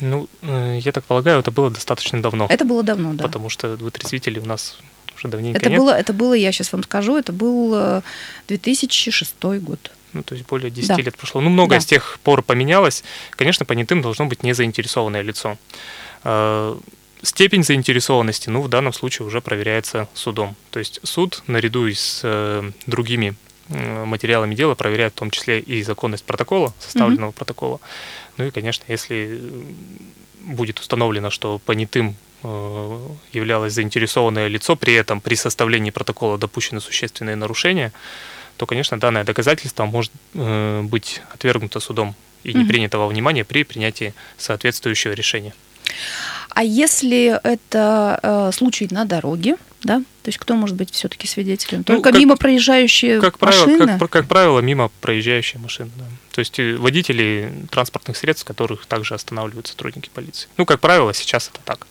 Ну, 0.00 0.28
э, 0.40 0.78
я 0.82 0.92
так 0.92 1.04
полагаю, 1.04 1.40
это 1.40 1.50
было 1.50 1.70
достаточно 1.70 2.22
давно. 2.22 2.46
Это 2.48 2.64
было 2.64 2.82
давно, 2.82 3.12
да. 3.12 3.24
Потому 3.24 3.50
что 3.50 3.76
вытрезвителей 3.76 4.40
у 4.40 4.46
нас 4.46 4.78
уже 5.14 5.28
давненько 5.28 5.58
Это 5.58 5.68
нет. 5.68 5.78
было, 5.78 5.90
это 5.90 6.14
было, 6.14 6.32
я 6.32 6.50
сейчас 6.52 6.72
вам 6.72 6.84
скажу, 6.84 7.18
это 7.18 7.32
был 7.32 7.74
э, 7.74 8.02
2006 8.46 9.34
год. 9.60 9.90
Ну, 10.14 10.22
то 10.22 10.34
есть 10.34 10.46
более 10.48 10.70
10 10.70 10.88
Да. 10.88 10.96
лет 10.96 11.16
прошло. 11.18 11.42
Ну, 11.42 11.50
многое 11.50 11.80
Да. 11.80 11.82
с 11.82 11.86
тех 11.86 12.18
пор 12.22 12.42
поменялось. 12.42 13.04
Конечно, 13.36 13.66
понятым 13.66 14.00
должно 14.00 14.24
быть 14.24 14.42
незаинтересованное 14.42 15.22
лицо. 15.22 15.58
Э, 16.24 16.78
Степень 17.22 17.64
заинтересованности, 17.64 18.48
ну, 18.48 18.62
в 18.62 18.68
данном 18.68 18.92
случае 18.94 19.26
уже 19.26 19.40
проверяется 19.40 20.08
судом. 20.14 20.54
То 20.70 20.78
есть 20.78 21.00
суд, 21.02 21.42
наряду 21.46 21.88
с 21.88 22.20
э, 22.22 22.70
другими 22.86 23.30
э, 23.30 23.47
материалами 23.68 24.54
дела, 24.54 24.74
проверяет 24.74 25.12
в 25.12 25.16
том 25.16 25.30
числе 25.30 25.60
и 25.60 25.82
законность 25.82 26.24
протокола, 26.24 26.72
составленного 26.78 27.32
протокола. 27.32 27.80
Ну 28.38 28.46
и, 28.46 28.50
конечно, 28.50 28.84
если 28.88 29.38
э, 29.40 29.62
будет 30.44 30.78
установлено, 30.78 31.30
что 31.30 31.58
понятым 31.58 32.16
э, 32.42 33.08
являлось 33.32 33.74
заинтересованное 33.74 34.48
лицо, 34.48 34.76
при 34.76 34.94
этом 34.94 35.20
при 35.20 35.34
составлении 35.34 35.90
протокола 35.90 36.38
допущены 36.38 36.80
существенные 36.80 37.36
нарушения, 37.36 37.92
то, 38.56 38.66
конечно, 38.66 38.98
данное 38.98 39.24
доказательство 39.24 39.84
может 39.84 40.12
э, 40.34 40.82
быть 40.82 41.20
отвергнуто 41.34 41.80
судом 41.80 42.14
и 42.44 42.54
не 42.54 42.64
принято 42.64 42.98
во 42.98 43.08
внимание 43.08 43.44
при 43.44 43.64
принятии 43.64 44.14
соответствующего 44.36 45.12
решения. 45.12 45.52
А 46.58 46.64
если 46.64 47.38
это 47.44 48.18
э, 48.20 48.50
случай 48.52 48.88
на 48.90 49.04
дороге, 49.04 49.54
да, 49.84 49.98
то 49.98 50.28
есть 50.28 50.38
кто 50.38 50.56
может 50.56 50.74
быть 50.74 50.90
все-таки 50.90 51.28
свидетелем? 51.28 51.84
Только 51.84 52.08
Ну, 52.08 52.12
как- 52.12 52.18
мимо 52.18 52.36
проезжающие 52.36 53.20
Как 53.20 53.38
правило, 53.38 53.64
машины? 53.66 53.98
как, 54.00 54.10
как 54.10 54.26
правило, 54.26 54.58
мимо 54.58 54.90
проезжающие 55.00 55.60
машины. 55.62 55.90
да. 55.96 56.04
То 56.32 56.40
есть 56.40 56.58
э, 56.58 56.74
водители 56.74 57.52
транспортных 57.70 58.16
средств, 58.16 58.44
которых 58.44 58.86
также 58.86 59.14
останавливают 59.14 59.68
сотрудники 59.68 60.10
полиции. 60.12 60.48
Ну, 60.56 60.66
как 60.66 60.80
правило, 60.80 61.14
сейчас 61.14 61.48
это 61.54 61.60
так. 61.64 61.86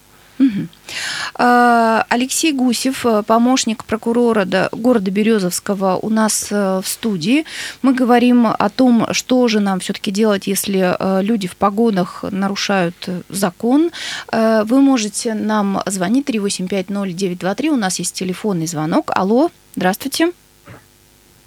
А, 1.35 2.05
Алексей 2.09 2.51
Гусев, 2.51 3.05
э, 3.05 3.23
помощник 3.23 3.85
прокурора 3.85 4.47
города 4.71 5.11
Березовского, 5.11 5.97
у 6.01 6.09
нас 6.09 6.47
э, 6.51 6.81
в 6.83 6.87
студии. 6.87 7.45
Мы 7.81 7.93
говорим 7.93 8.47
о 8.47 8.69
том, 8.69 9.07
что 9.11 9.47
же 9.47 9.59
нам 9.59 9.79
все-таки 9.79 10.11
делать, 10.11 10.47
если 10.47 10.95
э, 10.97 11.21
люди 11.23 11.47
в 11.47 11.55
погонах 11.55 12.23
нарушают 12.29 13.09
закон. 13.29 13.91
Вы 14.31 14.81
можете 14.81 15.33
нам 15.33 15.81
звонить 15.85 16.29
3850923. 16.29 17.69
У 17.69 17.75
нас 17.75 17.99
есть 17.99 18.13
телефонный 18.13 18.67
звонок. 18.67 19.11
Алло, 19.13 19.51
здравствуйте. 19.75 20.31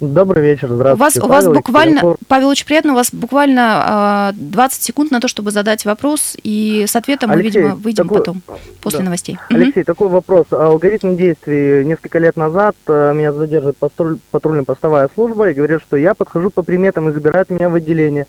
Добрый 0.01 0.41
вечер, 0.41 0.67
здравствуйте. 0.67 1.19
у 1.19 1.21
вас, 1.21 1.25
у 1.25 1.27
вас 1.27 1.43
Павел 1.45 1.53
буквально, 1.53 1.89
Екатеринбург. 1.91 2.19
Павел, 2.27 2.47
очень 2.49 2.65
приятно, 2.65 2.93
у 2.93 2.95
вас 2.95 3.13
буквально 3.13 4.31
э, 4.35 4.35
20 4.35 4.81
секунд 4.81 5.11
на 5.11 5.19
то, 5.19 5.27
чтобы 5.27 5.51
задать 5.51 5.85
вопрос, 5.85 6.35
и 6.41 6.85
с 6.87 6.95
ответом 6.95 7.29
мы, 7.29 7.35
Алексей, 7.35 7.61
видимо, 7.61 7.75
выйдем 7.75 8.05
такой- 8.05 8.17
потом, 8.17 8.41
после 8.81 8.99
да. 8.99 9.05
новостей. 9.05 9.37
Алексей, 9.49 9.83
такой 9.83 10.09
вопрос. 10.09 10.47
Алгоритм 10.49 11.15
действий. 11.15 11.85
Несколько 11.85 12.17
лет 12.17 12.35
назад 12.35 12.75
э, 12.87 13.13
меня 13.13 13.31
задерживает 13.31 13.77
патруль- 13.77 14.17
патрульно-постовая 14.31 15.07
служба 15.13 15.51
и 15.51 15.53
говорит, 15.53 15.81
что 15.87 15.97
я 15.97 16.15
подхожу 16.15 16.49
по 16.49 16.63
приметам 16.63 17.07
и 17.09 17.13
забирают 17.13 17.51
меня 17.51 17.69
в 17.69 17.75
отделение. 17.75 18.25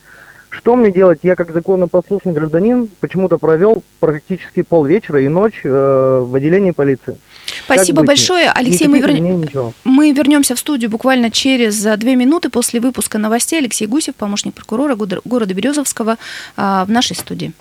Что 0.50 0.76
мне 0.76 0.92
делать? 0.92 1.20
Я 1.22 1.36
как 1.36 1.54
законопослушный 1.54 2.34
гражданин 2.34 2.90
почему-то 3.00 3.38
провел 3.38 3.82
практически 3.98 4.60
полвечера 4.60 5.22
и 5.22 5.28
ночь 5.28 5.62
э, 5.64 6.22
в 6.22 6.34
отделении 6.34 6.72
полиции. 6.72 7.16
Спасибо 7.64 8.02
большое. 8.02 8.50
Алексей, 8.50 8.88
мы, 8.88 9.00
вер- 9.00 9.72
мы 9.84 10.12
вернемся 10.12 10.54
в 10.54 10.58
студию 10.58 10.90
буквально 10.90 11.30
через 11.30 11.84
э, 11.84 11.96
две 11.96 12.16
минуты 12.16 12.50
после 12.50 12.80
выпуска 12.80 13.18
новостей. 13.18 13.58
Алексей 13.58 13.86
Гусев, 13.86 14.14
помощник 14.14 14.54
прокурора 14.54 14.96
города 14.96 15.54
Березовского, 15.54 16.18
а, 16.56 16.84
в 16.84 16.90
нашей 16.90 17.16
студии. 17.16 17.52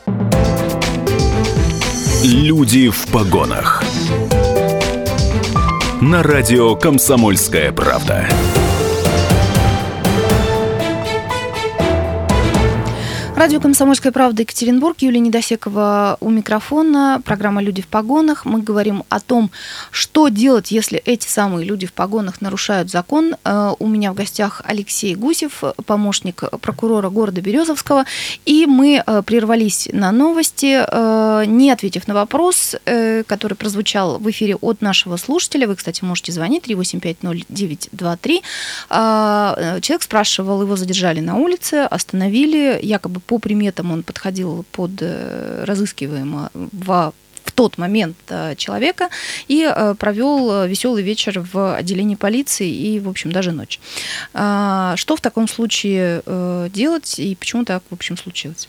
Люди 2.23 2.89
в 2.89 3.07
погонах. 3.07 3.83
На 6.01 6.23
радио 6.23 6.75
«Комсомольская 6.75 7.71
правда». 7.71 8.27
Радио 13.41 13.59
«Комсомольская 13.59 14.11
правда» 14.11 14.43
Екатеринбург, 14.43 14.97
Юлия 14.99 15.19
Недосекова 15.19 16.17
у 16.19 16.29
микрофона, 16.29 17.19
программа 17.25 17.63
«Люди 17.63 17.81
в 17.81 17.87
погонах». 17.87 18.45
Мы 18.45 18.61
говорим 18.61 19.03
о 19.09 19.19
том, 19.19 19.49
что 19.89 20.27
делать, 20.27 20.69
если 20.69 20.99
эти 20.99 21.27
самые 21.27 21.65
люди 21.65 21.87
в 21.87 21.93
погонах 21.93 22.39
нарушают 22.39 22.91
закон. 22.91 23.35
Э, 23.43 23.73
У 23.79 23.87
меня 23.87 24.11
в 24.11 24.15
гостях 24.15 24.61
Алексей 24.63 25.15
Гусев, 25.15 25.63
помощник 25.87 26.43
прокурора 26.61 27.09
города 27.09 27.41
Березовского. 27.41 28.05
И 28.45 28.67
мы 28.67 29.01
э, 29.03 29.23
прервались 29.23 29.89
на 29.91 30.11
новости, 30.11 30.85
э, 30.87 31.45
не 31.47 31.71
ответив 31.71 32.07
на 32.07 32.13
вопрос, 32.13 32.75
который 33.25 33.55
прозвучал 33.55 34.19
в 34.19 34.29
эфире 34.29 34.55
от 34.55 34.81
нашего 34.81 35.17
слушателя. 35.17 35.67
Вы, 35.67 35.77
кстати, 35.77 36.03
можете 36.03 36.31
звонить 36.31 36.67
3850923. 36.67 38.43
А, 38.91 39.55
э, 39.57 39.81
Человек 39.81 40.03
спрашивал, 40.03 40.61
его 40.61 40.75
задержали 40.75 41.21
на 41.21 41.37
улице, 41.37 41.87
остановили, 41.89 42.79
якобы 42.83 43.19
по 43.31 43.39
приметам 43.39 43.93
он 43.93 44.03
подходил 44.03 44.65
под 44.73 44.91
э, 44.99 45.63
разыскиваемого 45.65 46.51
в 47.45 47.51
тот 47.55 47.77
момент 47.77 48.17
э, 48.27 48.55
человека 48.57 49.07
и 49.47 49.63
э, 49.63 49.95
провел 49.95 50.65
веселый 50.65 51.01
вечер 51.01 51.39
в 51.53 51.77
отделении 51.77 52.15
полиции 52.15 52.69
и, 52.69 52.99
в 52.99 53.07
общем, 53.07 53.31
даже 53.31 53.53
ночь. 53.53 53.79
А, 54.33 54.97
Что 54.97 55.15
в 55.15 55.21
таком 55.21 55.47
случае 55.47 56.21
делать 56.69 57.19
и 57.19 57.33
почему 57.35 57.63
так, 57.63 57.83
в 57.89 57.93
общем, 57.93 58.17
случилось? 58.17 58.67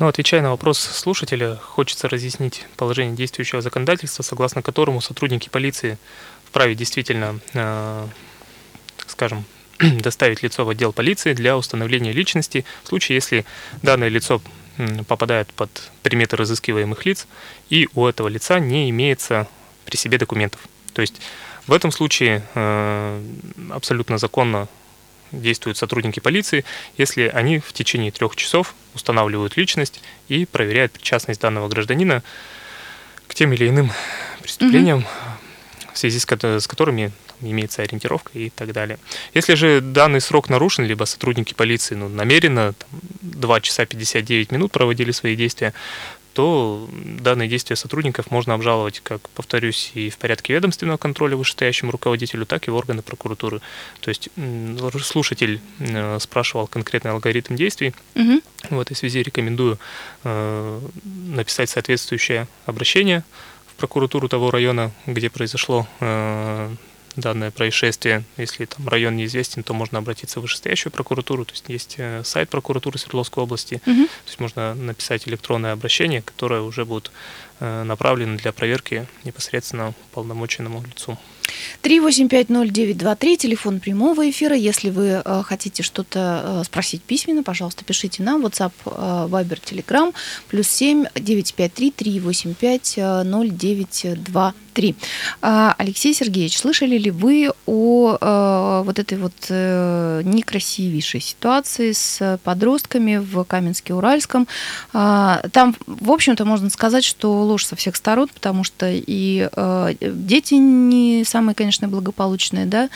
Ну, 0.00 0.08
отвечая 0.08 0.42
на 0.42 0.50
вопрос 0.50 0.80
слушателя, 0.80 1.54
хочется 1.54 2.08
разъяснить 2.08 2.66
положение 2.76 3.14
действующего 3.14 3.62
законодательства, 3.62 4.24
согласно 4.24 4.60
которому 4.60 5.00
сотрудники 5.00 5.48
полиции 5.48 5.98
вправе 6.44 6.74
действительно, 6.74 7.38
э, 7.54 8.06
скажем, 9.06 9.44
доставить 10.00 10.42
лицо 10.42 10.64
в 10.64 10.68
отдел 10.68 10.92
полиции 10.92 11.32
для 11.32 11.56
установления 11.56 12.12
личности 12.12 12.64
в 12.84 12.88
случае, 12.88 13.16
если 13.16 13.44
данное 13.82 14.08
лицо 14.08 14.40
попадает 15.06 15.52
под 15.54 15.90
приметы 16.02 16.36
разыскиваемых 16.36 17.04
лиц, 17.04 17.26
и 17.68 17.88
у 17.94 18.06
этого 18.06 18.28
лица 18.28 18.60
не 18.60 18.90
имеется 18.90 19.48
при 19.84 19.96
себе 19.96 20.18
документов. 20.18 20.60
То 20.92 21.00
есть 21.00 21.20
в 21.66 21.72
этом 21.72 21.90
случае 21.90 22.42
э, 22.54 23.22
абсолютно 23.70 24.18
законно 24.18 24.68
действуют 25.32 25.76
сотрудники 25.76 26.20
полиции, 26.20 26.64
если 26.96 27.28
они 27.28 27.58
в 27.58 27.72
течение 27.72 28.10
трех 28.10 28.36
часов 28.36 28.74
устанавливают 28.94 29.56
личность 29.56 30.00
и 30.28 30.46
проверяют 30.46 30.92
причастность 30.92 31.40
данного 31.40 31.68
гражданина 31.68 32.22
к 33.26 33.34
тем 33.34 33.52
или 33.52 33.68
иным 33.68 33.92
преступлениям, 34.42 35.04
в 35.92 35.98
связи 35.98 36.18
с, 36.18 36.26
с 36.26 36.66
которыми 36.66 37.12
имеется 37.40 37.82
ориентировка 37.82 38.38
и 38.38 38.50
так 38.50 38.72
далее. 38.72 38.98
Если 39.34 39.54
же 39.54 39.80
данный 39.80 40.20
срок 40.20 40.48
нарушен, 40.48 40.84
либо 40.84 41.04
сотрудники 41.04 41.54
полиции 41.54 41.94
ну, 41.94 42.08
намеренно 42.08 42.72
там, 42.72 42.88
2 43.22 43.60
часа 43.60 43.86
59 43.86 44.52
минут 44.52 44.72
проводили 44.72 45.12
свои 45.12 45.36
действия, 45.36 45.74
то 46.38 46.88
данные 46.92 47.48
действия 47.48 47.74
сотрудников 47.74 48.30
можно 48.30 48.54
обжаловать, 48.54 49.00
как, 49.00 49.28
повторюсь, 49.30 49.90
и 49.94 50.08
в 50.08 50.18
порядке 50.18 50.54
ведомственного 50.54 50.96
контроля 50.96 51.36
вышестоящему 51.36 51.90
руководителю, 51.90 52.46
так 52.46 52.68
и 52.68 52.70
в 52.70 52.76
органы 52.76 53.02
прокуратуры. 53.02 53.60
То 54.00 54.08
есть 54.08 54.28
слушатель 55.02 55.60
э, 55.80 56.18
спрашивал 56.20 56.68
конкретный 56.68 57.10
алгоритм 57.10 57.56
действий. 57.56 57.92
Мгм. 58.14 58.40
В 58.70 58.78
этой 58.78 58.94
связи 58.94 59.20
рекомендую 59.20 59.80
э, 60.22 60.80
написать 61.02 61.70
соответствующее 61.70 62.46
обращение 62.66 63.24
в 63.66 63.74
прокуратуру 63.74 64.28
того 64.28 64.52
района, 64.52 64.92
где 65.06 65.30
произошло 65.30 65.88
э, 65.98 66.72
данное 67.16 67.50
происшествие. 67.50 68.24
Если 68.36 68.64
там 68.64 68.88
район 68.88 69.16
неизвестен, 69.16 69.62
то 69.62 69.74
можно 69.74 69.98
обратиться 69.98 70.40
в 70.40 70.42
вышестоящую 70.42 70.92
прокуратуру. 70.92 71.44
То 71.44 71.52
есть 71.52 71.64
есть 71.68 71.94
э, 71.98 72.22
сайт 72.24 72.48
прокуратуры 72.48 72.98
Свердловской 72.98 73.42
области. 73.42 73.80
Мгм. 73.86 74.06
То 74.06 74.26
есть 74.26 74.40
можно 74.40 74.74
написать 74.74 75.28
электронное 75.28 75.72
обращение, 75.72 76.22
которое 76.22 76.60
уже 76.60 76.84
будет 76.84 77.10
э, 77.60 77.82
направлено 77.82 78.36
для 78.36 78.52
проверки 78.52 79.06
непосредственно 79.24 79.94
полномоченному 80.12 80.82
лицу. 80.82 81.18
3850923, 81.82 83.36
телефон 83.36 83.80
прямого 83.80 84.28
эфира. 84.28 84.56
Если 84.56 84.90
вы 84.90 85.22
э, 85.24 85.42
хотите 85.44 85.82
что-то 85.82 86.60
э, 86.60 86.64
спросить 86.64 87.02
письменно, 87.02 87.42
пожалуйста, 87.42 87.84
пишите 87.84 88.22
нам. 88.22 88.44
WhatsApp, 88.44 88.72
э, 88.84 88.90
Viber, 89.30 89.60
Telegram, 89.60 90.14
плюс 90.48 90.68
7 90.68 91.06
953 91.14 91.90
385 91.92 92.96
0923. 93.24 94.54
Алексей 95.40 96.14
Сергеевич, 96.14 96.58
слышали 96.58 96.96
ли 96.96 97.10
вы 97.10 97.50
о 97.66 98.16
э, 98.20 98.82
вот 98.84 98.98
этой 98.98 99.18
вот 99.18 99.32
э, 99.48 100.22
некрасивейшей 100.24 101.20
ситуации 101.20 101.92
с 101.92 102.38
подростками 102.44 103.16
в 103.16 103.42
Каменске-Уральском? 103.42 104.46
Э, 104.92 105.42
там, 105.52 105.74
в 105.86 106.10
общем-то, 106.10 106.44
можно 106.44 106.70
сказать, 106.70 107.04
что 107.04 107.42
ложь 107.42 107.66
со 107.66 107.76
всех 107.76 107.96
сторон, 107.96 108.28
потому 108.28 108.64
что 108.64 108.88
и 108.90 109.48
э, 109.50 109.94
дети 110.00 110.54
не 110.54 111.24
самые, 111.24 111.54
конечно, 111.54 111.88
благополучные, 111.88 112.66
да, 112.66 112.88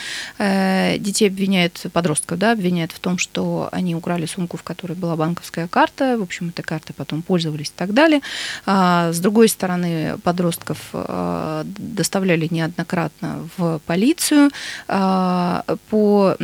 детей 0.97 1.27
обвиняют, 1.27 1.85
подростков, 1.91 2.39
да, 2.39 2.51
обвиняют 2.51 2.91
в 2.91 2.99
том, 2.99 3.17
что 3.17 3.69
они 3.71 3.95
украли 3.95 4.25
сумку, 4.25 4.57
в 4.57 4.63
которой 4.63 4.93
была 4.93 5.15
банковская 5.15 5.67
карта, 5.67 6.17
в 6.17 6.21
общем, 6.21 6.49
этой 6.49 6.63
картой 6.63 6.95
потом 6.95 7.21
пользовались 7.21 7.67
и 7.67 7.73
так 7.75 7.93
далее. 7.93 8.21
А, 8.65 9.11
с 9.11 9.19
другой 9.19 9.49
стороны, 9.49 10.17
подростков 10.23 10.77
доставляли 11.77 12.47
неоднократно 12.49 13.49
в 13.57 13.79
полицию. 13.85 14.51
А, 14.87 15.63
по 15.89 16.35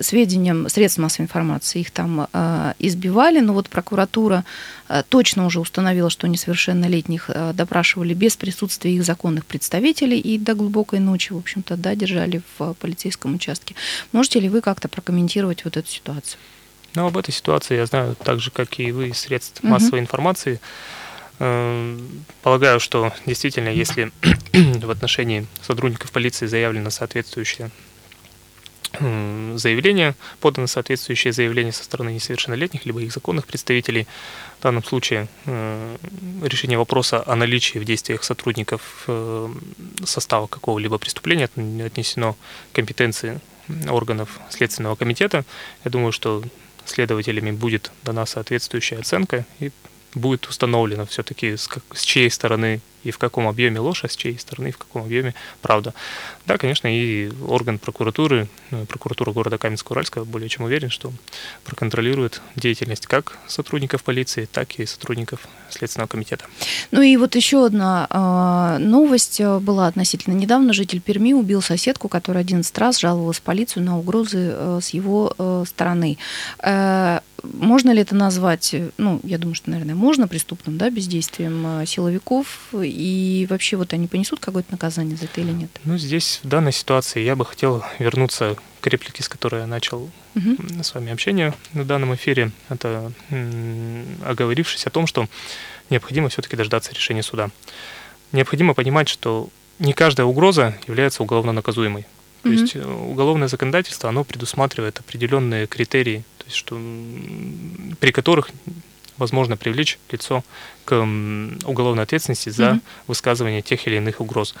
сведениям 0.00 0.68
средств 0.68 0.98
массовой 0.98 1.24
информации, 1.24 1.80
их 1.80 1.90
там 1.90 2.28
а, 2.32 2.74
избивали, 2.78 3.40
но 3.40 3.52
вот 3.52 3.68
прокуратура 3.68 4.44
а, 4.88 5.02
точно 5.02 5.46
уже 5.46 5.60
установила, 5.60 6.10
что 6.10 6.26
несовершеннолетних 6.26 7.30
допрашивали 7.54 8.14
без 8.14 8.36
присутствия 8.36 8.94
их 8.94 9.04
законных 9.04 9.46
представителей 9.46 10.18
и 10.18 10.38
до 10.38 10.54
глубокой 10.54 11.00
ночи, 11.00 11.32
в 11.32 11.38
общем-то, 11.38 11.76
да, 11.76 11.94
держали 11.94 12.42
в 12.58 12.74
полицейском 12.74 13.34
участке. 13.34 13.74
Можете 14.12 14.40
ли 14.40 14.48
вы 14.48 14.60
как-то 14.60 14.88
прокомментировать 14.88 15.64
вот 15.64 15.76
эту 15.76 15.88
ситуацию? 15.88 16.38
Ну, 16.94 17.06
об 17.06 17.16
этой 17.16 17.32
ситуации 17.32 17.76
я 17.76 17.86
знаю 17.86 18.16
так 18.22 18.40
же, 18.40 18.50
как 18.50 18.78
и 18.78 18.92
вы, 18.92 19.14
средств 19.14 19.62
угу. 19.62 19.72
массовой 19.72 20.00
информации. 20.00 20.60
Эм, 21.38 22.24
полагаю, 22.42 22.80
что 22.80 23.12
действительно, 23.26 23.68
если 23.68 24.12
в 24.52 24.90
отношении 24.90 25.46
сотрудников 25.62 26.12
полиции 26.12 26.46
заявлено 26.46 26.90
соответствующее 26.90 27.70
заявление, 29.00 30.14
подано 30.40 30.66
соответствующее 30.66 31.32
заявление 31.32 31.72
со 31.72 31.84
стороны 31.84 32.10
несовершеннолетних, 32.10 32.84
либо 32.84 33.00
их 33.00 33.12
законных 33.12 33.46
представителей. 33.46 34.06
В 34.58 34.62
данном 34.62 34.84
случае 34.84 35.28
э, 35.46 35.96
решение 36.42 36.78
вопроса 36.78 37.22
о 37.26 37.34
наличии 37.36 37.78
в 37.78 37.84
действиях 37.84 38.22
сотрудников 38.22 39.04
э, 39.06 39.48
состава 40.04 40.46
какого-либо 40.46 40.98
преступления 40.98 41.48
отнесено 41.84 42.34
к 42.34 42.76
компетенции 42.76 43.40
органов 43.88 44.40
Следственного 44.50 44.96
комитета. 44.96 45.44
Я 45.84 45.90
думаю, 45.90 46.12
что 46.12 46.42
следователями 46.84 47.52
будет 47.52 47.92
дана 48.02 48.26
соответствующая 48.26 48.98
оценка 48.98 49.46
и 49.60 49.70
будет 50.14 50.46
установлено 50.46 51.06
все-таки 51.06 51.56
с, 51.56 51.68
с 51.92 52.02
чьей 52.02 52.30
стороны 52.30 52.80
и 53.04 53.10
в 53.10 53.18
каком 53.18 53.48
объеме 53.48 53.80
ложь, 53.80 54.04
а 54.04 54.08
с 54.08 54.16
чьей 54.16 54.38
стороны 54.38 54.68
и 54.68 54.72
в 54.72 54.78
каком 54.78 55.02
объеме 55.02 55.34
правда. 55.60 55.94
Да, 56.46 56.58
конечно, 56.58 56.88
и 56.88 57.30
орган 57.46 57.78
прокуратуры, 57.78 58.48
ну, 58.70 58.84
прокуратура 58.86 59.32
города 59.32 59.56
Каменска-Уральска, 59.56 60.24
более 60.24 60.48
чем 60.48 60.64
уверен, 60.64 60.90
что 60.90 61.12
проконтролирует 61.64 62.42
деятельность 62.56 63.06
как 63.06 63.38
сотрудников 63.46 64.02
полиции, 64.02 64.48
так 64.50 64.78
и 64.78 64.86
сотрудников 64.86 65.46
Следственного 65.70 66.08
комитета. 66.08 66.46
Ну 66.90 67.00
и 67.02 67.16
вот 67.16 67.34
еще 67.36 67.64
одна 67.64 68.06
э, 68.10 68.82
новость 68.82 69.40
была 69.40 69.86
относительно 69.86 70.34
недавно. 70.34 70.72
Житель 70.72 71.00
Перми 71.00 71.32
убил 71.32 71.62
соседку, 71.62 72.08
которая 72.08 72.42
11 72.42 72.76
раз 72.78 72.98
жаловалась 72.98 73.38
в 73.38 73.42
полицию 73.42 73.84
на 73.84 73.98
угрозы 73.98 74.50
э, 74.52 74.80
с 74.82 74.90
его 74.90 75.34
э, 75.38 75.64
стороны. 75.66 76.18
Э, 76.58 77.20
можно 77.42 77.90
ли 77.90 78.00
это 78.00 78.14
назвать, 78.14 78.74
ну, 78.98 79.20
я 79.24 79.36
думаю, 79.36 79.54
что, 79.54 79.70
наверное, 79.70 79.96
можно 79.96 80.28
преступным, 80.28 80.78
да, 80.78 80.90
бездействием 80.90 81.84
силовиков 81.86 82.68
и 82.92 83.46
вообще 83.48 83.76
вот 83.76 83.92
они 83.92 84.06
понесут 84.06 84.40
какое-то 84.40 84.72
наказание 84.72 85.16
за 85.16 85.24
это 85.24 85.40
или 85.40 85.52
нет? 85.52 85.70
Ну, 85.84 85.96
здесь 85.98 86.40
в 86.42 86.48
данной 86.48 86.72
ситуации 86.72 87.20
я 87.20 87.36
бы 87.36 87.44
хотел 87.44 87.84
вернуться 87.98 88.56
к 88.80 88.86
реплике, 88.86 89.22
с 89.22 89.28
которой 89.28 89.62
я 89.62 89.66
начал 89.66 90.10
угу. 90.34 90.82
с 90.82 90.94
вами 90.94 91.12
общение 91.12 91.54
на 91.72 91.84
данном 91.84 92.14
эфире. 92.14 92.50
Это 92.68 93.12
оговорившись 94.24 94.86
о 94.86 94.90
том, 94.90 95.06
что 95.06 95.28
необходимо 95.90 96.28
все-таки 96.28 96.56
дождаться 96.56 96.92
решения 96.92 97.22
суда. 97.22 97.50
Необходимо 98.32 98.74
понимать, 98.74 99.08
что 99.08 99.48
не 99.78 99.92
каждая 99.92 100.26
угроза 100.26 100.76
является 100.86 101.22
уголовно 101.22 101.52
наказуемой. 101.52 102.06
То 102.42 102.48
угу. 102.48 102.58
есть 102.58 102.74
э, 102.74 102.84
уголовное 102.84 103.48
законодательство, 103.48 104.08
оно 104.08 104.24
предусматривает 104.24 104.98
определенные 104.98 105.66
критерии, 105.66 106.24
то 106.38 106.44
есть 106.46 106.56
что, 106.56 106.74
при 108.00 108.10
которых 108.10 108.50
возможно 109.18 109.56
привлечь 109.56 109.98
лицо 110.10 110.44
к 110.84 110.94
уголовной 111.64 112.04
ответственности 112.04 112.50
за 112.50 112.62
mm-hmm. 112.62 112.80
высказывание 113.06 113.62
тех 113.62 113.86
или 113.86 113.96
иных 113.96 114.20
угроз. 114.20 114.54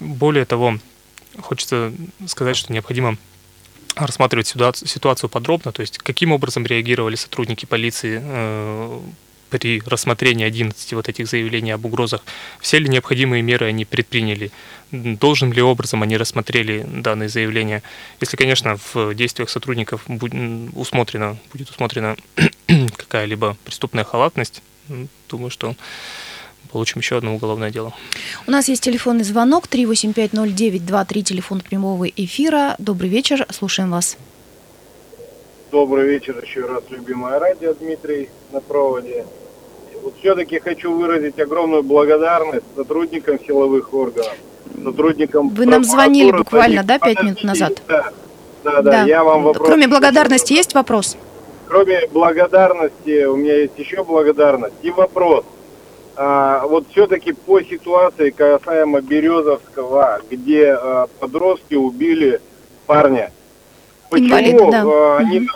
Более 0.00 0.44
того, 0.44 0.78
хочется 1.40 1.92
сказать, 2.26 2.56
что 2.56 2.72
необходимо 2.72 3.16
рассматривать 3.96 4.46
ситуацию 4.46 5.28
подробно, 5.28 5.72
то 5.72 5.80
есть 5.80 5.98
каким 5.98 6.32
образом 6.32 6.64
реагировали 6.64 7.16
сотрудники 7.16 7.66
полиции 7.66 8.20
э, 8.22 9.00
при 9.50 9.82
рассмотрении 9.84 10.46
11 10.46 10.92
вот 10.94 11.08
этих 11.08 11.26
заявлений 11.26 11.72
об 11.72 11.84
угрозах, 11.84 12.22
все 12.60 12.78
ли 12.78 12.88
необходимые 12.88 13.42
меры 13.42 13.66
они 13.66 13.84
предприняли, 13.84 14.50
должным 14.92 15.52
ли 15.52 15.60
образом 15.62 16.02
они 16.02 16.16
рассмотрели 16.16 16.86
данные 16.88 17.28
заявления. 17.28 17.82
Если, 18.20 18.36
конечно, 18.36 18.78
в 18.94 19.14
действиях 19.14 19.50
сотрудников 19.50 20.02
будет 20.06 20.34
усмотрена, 20.74 21.36
будет 21.52 21.68
усмотрена 21.70 22.16
какая-либо 22.96 23.56
преступная 23.64 24.04
халатность, 24.04 24.62
думаю, 25.28 25.50
что 25.50 25.74
получим 26.70 27.00
еще 27.00 27.16
одно 27.16 27.34
уголовное 27.34 27.70
дело. 27.70 27.92
У 28.46 28.50
нас 28.50 28.68
есть 28.68 28.82
телефонный 28.82 29.24
звонок 29.24 29.66
3850923, 29.66 31.22
телефон 31.22 31.60
прямого 31.60 32.06
эфира. 32.08 32.76
Добрый 32.78 33.10
вечер, 33.10 33.46
слушаем 33.50 33.90
вас. 33.90 34.16
Добрый 35.70 36.08
вечер 36.08 36.42
еще 36.42 36.66
раз, 36.66 36.82
любимое 36.90 37.38
радио, 37.38 37.74
Дмитрий 37.74 38.28
на 38.50 38.60
проводе. 38.60 39.24
Вот 40.02 40.14
все-таки 40.20 40.58
хочу 40.58 40.92
выразить 40.92 41.38
огромную 41.38 41.82
благодарность 41.82 42.64
сотрудникам 42.74 43.38
силовых 43.44 43.92
органов, 43.92 44.34
сотрудникам... 44.82 45.50
Вы 45.50 45.66
нам 45.66 45.84
звонили 45.84 46.32
буквально, 46.32 46.82
да, 46.82 46.98
пять 46.98 47.22
минут 47.22 47.42
назад? 47.44 47.82
Да, 47.86 48.10
да, 48.64 48.82
да, 48.82 48.90
да. 48.90 49.02
я 49.02 49.22
вам 49.24 49.42
вопрос... 49.42 49.66
Кроме 49.66 49.88
благодарности 49.88 50.52
есть 50.54 50.74
вопрос? 50.74 51.16
Кроме 51.68 52.06
благодарности, 52.12 53.24
у 53.24 53.36
меня 53.36 53.56
есть 53.56 53.78
еще 53.78 54.02
благодарность 54.02 54.74
и 54.82 54.90
вопрос. 54.90 55.44
А, 56.16 56.66
вот 56.66 56.86
все-таки 56.90 57.32
по 57.32 57.62
ситуации 57.62 58.30
касаемо 58.30 59.00
Березовского, 59.00 60.20
где 60.30 60.72
а, 60.72 61.06
подростки 61.18 61.74
убили 61.74 62.40
парня, 62.86 63.32
почему 64.10 64.26
Инвалид, 64.28 64.56
да. 64.70 64.82
А, 64.84 65.16
они, 65.18 65.48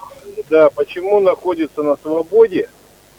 да, 0.49 0.71
почему 0.71 1.21
находятся 1.21 1.83
на 1.83 1.97
свободе, 1.97 2.69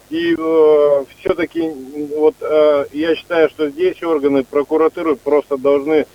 и 0.09 0.35
э, 0.37 1.05
все-таки 1.19 1.71
вот 2.15 2.35
э, 2.41 2.85
я 2.93 3.15
считаю, 3.15 3.49
что 3.49 3.69
здесь 3.69 4.01
органы 4.03 4.43
прокуратуры 4.43 5.15
просто 5.15 5.57
должны 5.57 6.05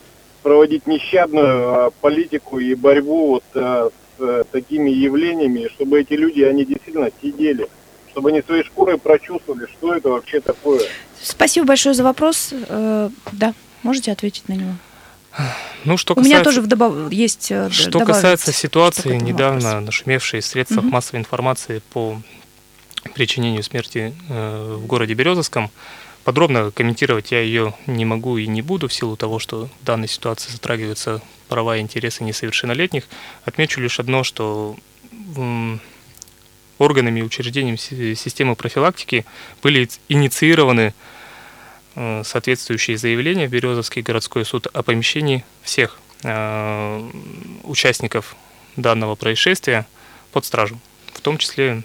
проводить 0.43 0.87
нещадную 0.87 1.89
э, 1.89 1.91
политику 2.01 2.59
и 2.59 2.75
борьбу 2.75 3.29
вот 3.29 3.45
э, 3.55 3.91
с 4.19 4.23
э, 4.23 4.45
такими 4.53 4.91
явлениями, 4.91 5.69
чтобы 5.75 6.01
эти 6.01 6.15
люди, 6.15 6.43
они 6.43 6.65
действительно 6.65 7.11
сидели, 7.23 7.69
чтобы 8.11 8.31
они 8.31 8.43
своей 8.43 8.65
шкурой 8.65 8.99
прочувствовали, 8.99 9.67
что 9.67 9.95
это 9.95 10.11
вообще 10.11 10.41
такое. 10.41 10.83
Спасибо 11.21 11.67
большое 11.67 11.95
за 11.95 12.05
вопрос. 12.05 12.51
Э, 12.53 13.11
да, 13.33 13.55
можете 13.83 14.13
ответить 14.13 14.49
на 14.49 14.55
него. 14.55 14.73
Ну, 15.85 15.97
что 15.97 16.15
касается, 16.15 16.29
У 16.29 16.35
меня 16.35 16.45
тоже 16.45 16.61
вдобав... 16.61 17.11
есть 17.13 17.51
э, 17.51 17.71
Что 17.71 18.01
касается 18.01 18.53
ситуации, 18.53 19.17
недавно 19.17 19.69
вопрос. 19.69 19.87
нашумевшей 19.87 20.41
в 20.41 20.45
средствах 20.47 20.85
угу. 20.85 20.93
массовой 20.93 21.21
информации 21.21 21.83
по 21.93 22.21
причинению 23.15 23.63
смерти 23.63 24.15
э, 24.29 24.77
в 24.79 24.87
городе 24.87 25.15
Березовском. 25.15 25.71
Подробно 26.25 26.71
комментировать 26.71 27.33
я 27.33 27.41
ее 27.41 27.75
не 27.87 28.05
могу 28.05 28.37
и 28.37 28.47
не 28.47 28.63
буду 28.63 28.89
в 28.89 28.93
силу 28.93 29.17
того, 29.17 29.39
что 29.39 29.69
в 29.81 29.85
данной 29.85 30.09
ситуации 30.09 30.51
затрагиваются 30.51 31.23
права 31.49 31.77
и 31.77 31.81
интересы 31.81 32.25
несовершеннолетних. 32.25 33.05
Отмечу 33.45 33.81
лишь 33.81 33.99
одно, 33.99 34.23
что 34.23 34.77
органами 36.79 37.21
и 37.21 37.23
учреждениями 37.23 37.77
системы 38.15 38.55
профилактики 38.55 39.25
были 39.63 39.89
инициированы 40.09 40.95
э, 41.95 42.23
соответствующие 42.25 42.97
заявления 42.97 43.49
в 43.49 43.51
Березовский 43.51 44.03
городской 44.03 44.45
суд 44.45 44.67
о 44.73 44.83
помещении 44.83 45.45
всех 45.63 45.99
э, 46.23 47.11
участников 47.65 48.37
данного 48.77 49.15
происшествия 49.15 49.87
под 50.33 50.45
стражу 50.45 50.79
в 51.21 51.23
том 51.23 51.37
числе 51.37 51.83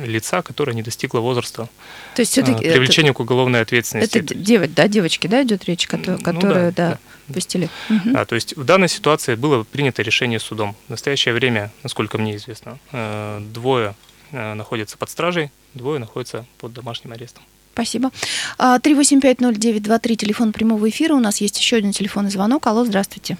лица, 0.00 0.42
которое 0.42 0.72
не 0.72 0.82
достигло 0.82 1.20
возраста 1.20 1.68
То 2.14 2.22
есть 2.22 2.32
все-таки 2.32 2.64
э, 2.64 2.72
привлечения 2.72 3.12
к 3.12 3.20
уголовной 3.20 3.60
ответственности. 3.60 4.18
Это 4.18 4.34
девочки, 4.34 4.74
да, 4.74 4.88
девочки, 4.88 5.26
да, 5.26 5.42
идет 5.42 5.64
речь, 5.64 5.86
которые, 5.86 6.18
Ну 6.24 6.40
да, 6.40 6.70
да, 6.70 6.70
да. 6.70 6.98
пустили. 7.32 7.68
Мгм. 7.88 8.16
А, 8.16 8.24
то 8.24 8.34
есть 8.34 8.56
в 8.56 8.64
данной 8.64 8.88
ситуации 8.88 9.34
было 9.34 9.64
принято 9.64 10.02
решение 10.02 10.40
судом. 10.40 10.74
В 10.86 10.90
настоящее 10.90 11.34
время, 11.34 11.70
насколько 11.82 12.18
мне 12.18 12.36
известно, 12.36 12.78
э, 12.92 13.40
двое 13.52 13.94
э, 14.32 14.54
находятся 14.54 14.96
под 14.96 15.10
стражей, 15.10 15.50
двое 15.74 15.98
находятся 15.98 16.46
под 16.58 16.72
домашним 16.72 17.12
арестом. 17.12 17.42
Спасибо. 17.74 18.10
А, 18.58 18.78
3850923, 18.78 20.16
телефон 20.16 20.52
прямого 20.52 20.88
эфира. 20.88 21.14
У 21.14 21.20
нас 21.20 21.40
есть 21.40 21.58
еще 21.58 21.76
один 21.76 21.92
телефонный 21.92 22.30
звонок. 22.30 22.66
Алло, 22.66 22.84
здравствуйте. 22.84 23.36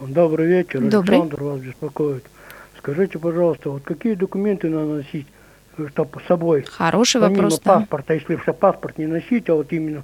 Добрый 0.00 0.46
вечер, 0.46 0.80
Добрый. 0.80 1.18
Александр 1.18 1.42
вас 1.42 1.60
беспокоит. 1.60 2.24
Скажите, 2.80 3.18
пожалуйста, 3.18 3.70
вот 3.70 3.82
какие 3.82 4.14
документы 4.14 4.68
надо 4.68 4.94
носить 4.94 5.26
чтобы 5.92 6.20
с 6.20 6.26
собой? 6.26 6.62
Хороший 6.62 7.20
помимо 7.20 7.42
вопрос. 7.42 7.60
да. 7.60 7.78
паспорта, 7.78 8.14
если 8.14 8.36
все 8.36 8.52
паспорт 8.52 8.98
не 8.98 9.06
носить, 9.06 9.48
а 9.48 9.54
вот 9.54 9.72
именно 9.72 10.02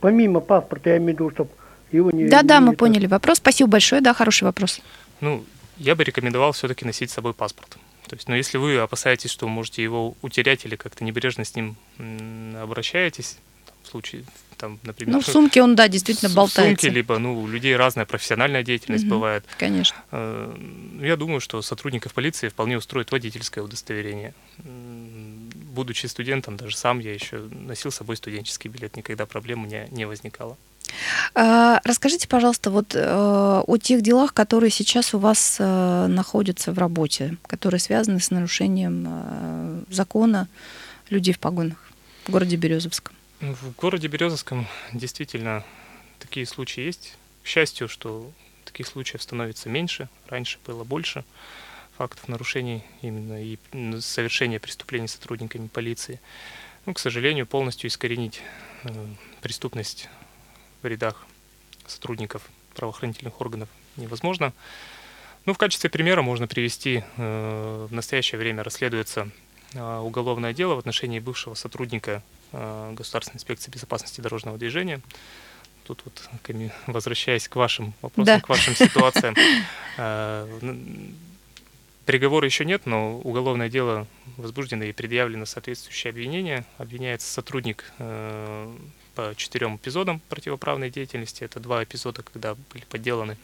помимо 0.00 0.40
паспорта, 0.40 0.90
я 0.90 0.96
имею 0.96 1.16
в 1.16 1.20
виду, 1.20 1.30
чтобы 1.30 1.50
его 1.92 2.10
не... 2.10 2.28
Да-да, 2.28 2.58
не 2.58 2.66
мы 2.66 2.72
это- 2.72 2.78
поняли 2.78 3.06
вопрос. 3.06 3.38
Спасибо 3.38 3.70
большое, 3.70 4.00
да, 4.02 4.12
хороший 4.14 4.44
вопрос. 4.44 4.80
Ну, 5.20 5.44
я 5.76 5.94
бы 5.94 6.04
рекомендовал 6.04 6.52
все-таки 6.52 6.84
носить 6.84 7.10
с 7.10 7.14
собой 7.14 7.34
паспорт. 7.34 7.76
То 8.08 8.16
есть, 8.16 8.28
но 8.28 8.36
если 8.36 8.58
вы 8.58 8.76
опасаетесь, 8.78 9.30
что 9.30 9.48
можете 9.48 9.82
его 9.82 10.14
утерять 10.20 10.66
или 10.66 10.76
как-то 10.76 11.04
небрежно 11.04 11.44
с 11.44 11.54
ним 11.54 11.76
обращаетесь, 12.60 13.38
в 13.84 13.88
случае, 13.90 14.24
там, 14.58 14.78
например, 14.82 15.14
Ну, 15.14 15.20
в 15.20 15.26
сумке 15.34 15.62
он, 15.62 15.74
да, 15.76 15.88
действительно 15.88 16.28
в 16.30 16.34
болтается. 16.34 16.62
сумке, 16.82 16.88
либо, 16.88 17.18
ну, 17.18 17.40
у 17.40 17.46
людей 17.46 17.76
разная 17.76 18.04
профессиональная 18.06 18.62
деятельность 18.62 19.04
Мгм. 19.04 19.10
бывает. 19.14 19.44
Конечно. 19.58 19.96
Э, 20.10 20.54
Я 21.00 21.16
думаю, 21.16 21.40
что 21.40 21.60
сотрудников 21.62 22.14
полиции 22.14 22.48
вполне 22.48 22.76
устроит 22.78 23.12
водительское 23.12 23.62
удостоверение. 23.64 24.32
Будучи 25.74 26.06
студентом, 26.06 26.56
даже 26.56 26.76
сам 26.76 26.98
я 27.00 27.12
еще 27.12 27.38
носил 27.38 27.90
с 27.90 27.96
собой 27.96 28.16
студенческий 28.16 28.70
билет, 28.70 28.96
никогда 28.96 29.26
проблем 29.26 29.64
у 29.64 29.66
меня 29.66 29.86
не 29.90 30.04
возникало. 30.06 30.56
А, 31.34 31.80
Расскажите, 31.84 32.28
пожалуйста, 32.28 32.70
вот 32.70 32.94
э, 32.94 33.62
о 33.66 33.76
тех 33.78 34.00
делах, 34.02 34.32
которые 34.34 34.70
сейчас 34.70 35.14
у 35.14 35.18
вас 35.18 35.56
э, 35.58 36.06
находятся 36.06 36.72
в 36.72 36.78
работе, 36.78 37.36
которые 37.46 37.80
связаны 37.80 38.20
с 38.20 38.30
нарушением 38.30 39.84
закона 39.90 40.46
людей 41.10 41.34
в 41.34 41.38
погонах 41.40 41.76
в 42.26 42.30
городе 42.30 42.56
Березовском. 42.56 43.14
В 43.52 43.72
городе 43.76 44.08
Березовском 44.08 44.66
действительно 44.94 45.64
такие 46.18 46.46
случаи 46.46 46.80
есть. 46.80 47.18
К 47.42 47.46
счастью, 47.46 47.88
что 47.90 48.32
таких 48.64 48.86
случаев 48.86 49.22
становится 49.22 49.68
меньше, 49.68 50.08
раньше 50.28 50.58
было 50.66 50.82
больше 50.82 51.26
фактов 51.98 52.26
нарушений 52.26 52.82
именно 53.02 53.44
и 53.44 53.58
совершения 54.00 54.58
преступлений 54.58 55.08
сотрудниками 55.08 55.66
полиции. 55.66 56.20
Ну, 56.86 56.94
к 56.94 56.98
сожалению, 56.98 57.46
полностью 57.46 57.88
искоренить 57.88 58.40
э, 58.84 58.88
преступность 59.42 60.08
в 60.80 60.86
рядах 60.86 61.26
сотрудников 61.86 62.48
правоохранительных 62.74 63.42
органов 63.42 63.68
невозможно. 63.96 64.54
Ну, 65.44 65.52
в 65.52 65.58
качестве 65.58 65.90
примера 65.90 66.22
можно 66.22 66.46
привести, 66.46 67.04
э, 67.18 67.86
в 67.90 67.92
настоящее 67.92 68.38
время 68.38 68.62
расследуется 68.62 69.28
э, 69.74 69.98
уголовное 69.98 70.54
дело 70.54 70.76
в 70.76 70.78
отношении 70.78 71.18
бывшего 71.18 71.52
сотрудника 71.52 72.22
Государственной 72.92 73.36
инспекции 73.36 73.70
безопасности 73.70 74.20
дорожного 74.20 74.58
движения. 74.58 75.00
Тут 75.86 76.02
вот, 76.04 76.30
возвращаясь 76.86 77.48
к 77.48 77.56
вашим 77.56 77.92
вопросам, 78.00 78.24
Да. 78.24 78.40
к 78.40 78.48
вашим 78.48 78.74
ситуациям, 78.74 79.34
э, 79.98 80.60
приговора 82.06 82.46
еще 82.46 82.64
нет, 82.64 82.86
но 82.86 83.18
уголовное 83.18 83.68
дело 83.68 84.06
возбуждено 84.36 84.84
и 84.84 84.92
предъявлено 84.92 85.44
соответствующее 85.44 86.10
обвинение. 86.10 86.64
Обвиняется 86.78 87.30
сотрудник 87.30 87.84
э, 87.98 88.76
по 89.14 89.34
четырем 89.36 89.76
эпизодам 89.76 90.20
противоправной 90.28 90.90
деятельности. 90.90 91.44
Это 91.44 91.60
два 91.60 91.84
эпизода, 91.84 92.22
когда 92.22 92.56
были 92.72 92.84
подделаны 92.84 93.36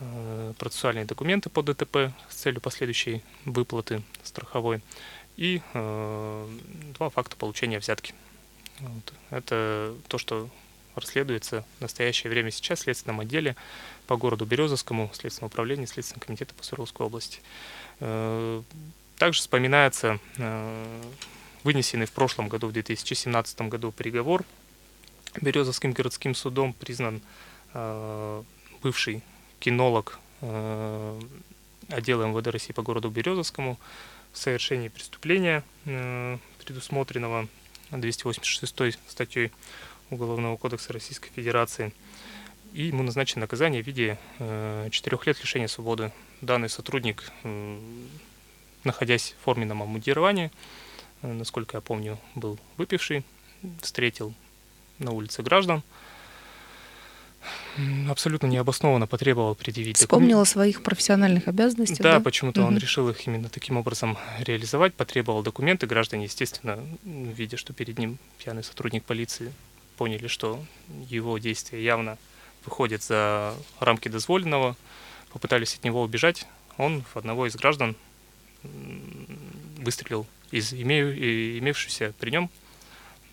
э, 0.00 0.52
процессуальные 0.58 1.04
документы 1.04 1.50
по 1.50 1.62
ДТП 1.62 2.12
с 2.28 2.34
целью 2.34 2.60
последующей 2.60 3.22
выплаты 3.44 4.02
страховой 4.22 4.80
и 5.36 5.60
э, 5.72 6.48
два 6.96 7.10
факта 7.10 7.36
получения 7.36 7.78
взятки. 7.78 8.14
Вот. 8.80 9.12
Это 9.30 9.94
то, 10.08 10.18
что 10.18 10.48
расследуется 10.94 11.64
в 11.78 11.82
настоящее 11.82 12.30
время 12.30 12.50
сейчас 12.50 12.80
в 12.80 12.82
Следственном 12.82 13.20
отделе 13.20 13.56
по 14.06 14.16
городу 14.16 14.44
Березовскому, 14.44 15.10
Следственного 15.12 15.48
управления 15.48 15.86
Следственного 15.86 16.24
комитета 16.26 16.54
по 16.54 16.62
Свердловской 16.62 17.06
области. 17.06 17.40
Э, 18.00 18.62
Также 19.18 19.40
вспоминается 19.40 20.18
э, 20.38 21.02
вынесенный 21.64 22.06
в 22.06 22.12
прошлом 22.12 22.48
году, 22.48 22.68
в 22.68 22.72
2017 22.72 23.60
году 23.62 23.90
приговор 23.92 24.44
Березовским 25.40 25.92
городским 25.92 26.34
судом 26.34 26.72
признан 26.72 27.20
э, 27.72 28.42
бывший 28.82 29.22
кинолог 29.58 30.18
э, 30.42 31.20
отдела 31.88 32.24
МВД 32.26 32.48
России 32.48 32.72
по 32.72 32.82
городу 32.82 33.10
Березовскому 33.10 33.78
в 34.34 34.38
совершении 34.38 34.88
преступления, 34.88 35.62
э, 35.86 36.38
предусмотренного 36.58 37.48
286 37.90 38.98
статьей 39.08 39.52
Уголовного 40.10 40.56
кодекса 40.56 40.92
Российской 40.92 41.30
Федерации. 41.30 41.92
И 42.72 42.84
ему 42.86 43.04
назначено 43.04 43.42
наказание 43.42 43.82
в 43.82 43.86
виде 43.86 44.18
э, 44.40 44.88
четырех 44.90 45.26
лет 45.26 45.40
лишения 45.40 45.68
свободы. 45.68 46.12
Данный 46.40 46.68
сотрудник, 46.68 47.30
э, 47.44 47.78
находясь 48.82 49.34
в 49.38 49.44
форменном 49.44 49.82
обмундировании, 49.82 50.50
насколько 51.22 51.76
я 51.76 51.80
помню, 51.80 52.18
был 52.34 52.58
выпивший, 52.76 53.24
встретил 53.80 54.34
на 54.98 55.12
улице 55.12 55.42
граждан, 55.42 55.82
абсолютно 58.08 58.46
необоснованно 58.46 59.06
потребовал 59.06 59.54
предъявить 59.54 59.96
Вспомнил 59.98 60.40
о 60.40 60.44
своих 60.44 60.82
профессиональных 60.82 61.48
обязанностях. 61.48 61.98
да, 62.00 62.14
Да, 62.18 62.20
почему-то 62.20 62.62
он 62.62 62.72
Мгм. 62.74 62.78
решил 62.78 63.08
их 63.08 63.26
именно 63.26 63.48
таким 63.48 63.76
образом 63.76 64.16
реализовать, 64.40 64.94
потребовал 64.94 65.42
документы. 65.42 65.86
Граждане, 65.86 66.24
естественно, 66.24 66.78
видя, 67.04 67.56
что 67.56 67.72
перед 67.72 67.98
ним 67.98 68.18
пьяный 68.38 68.62
сотрудник 68.64 69.04
полиции, 69.04 69.52
поняли, 69.96 70.26
что 70.26 70.64
его 71.08 71.38
действия 71.38 71.82
явно 71.84 72.18
выходят 72.64 73.02
за 73.02 73.54
рамки 73.80 74.08
дозволенного, 74.08 74.76
попытались 75.32 75.74
от 75.74 75.84
него 75.84 76.02
убежать. 76.02 76.46
Он 76.78 77.02
в 77.12 77.16
одного 77.16 77.46
из 77.46 77.54
граждан 77.56 77.94
выстрелил 79.78 80.26
из 80.50 80.72
имею, 80.72 81.16
и 81.16 81.58
имевшегося 81.58 82.12
при 82.18 82.30
нем 82.30 82.50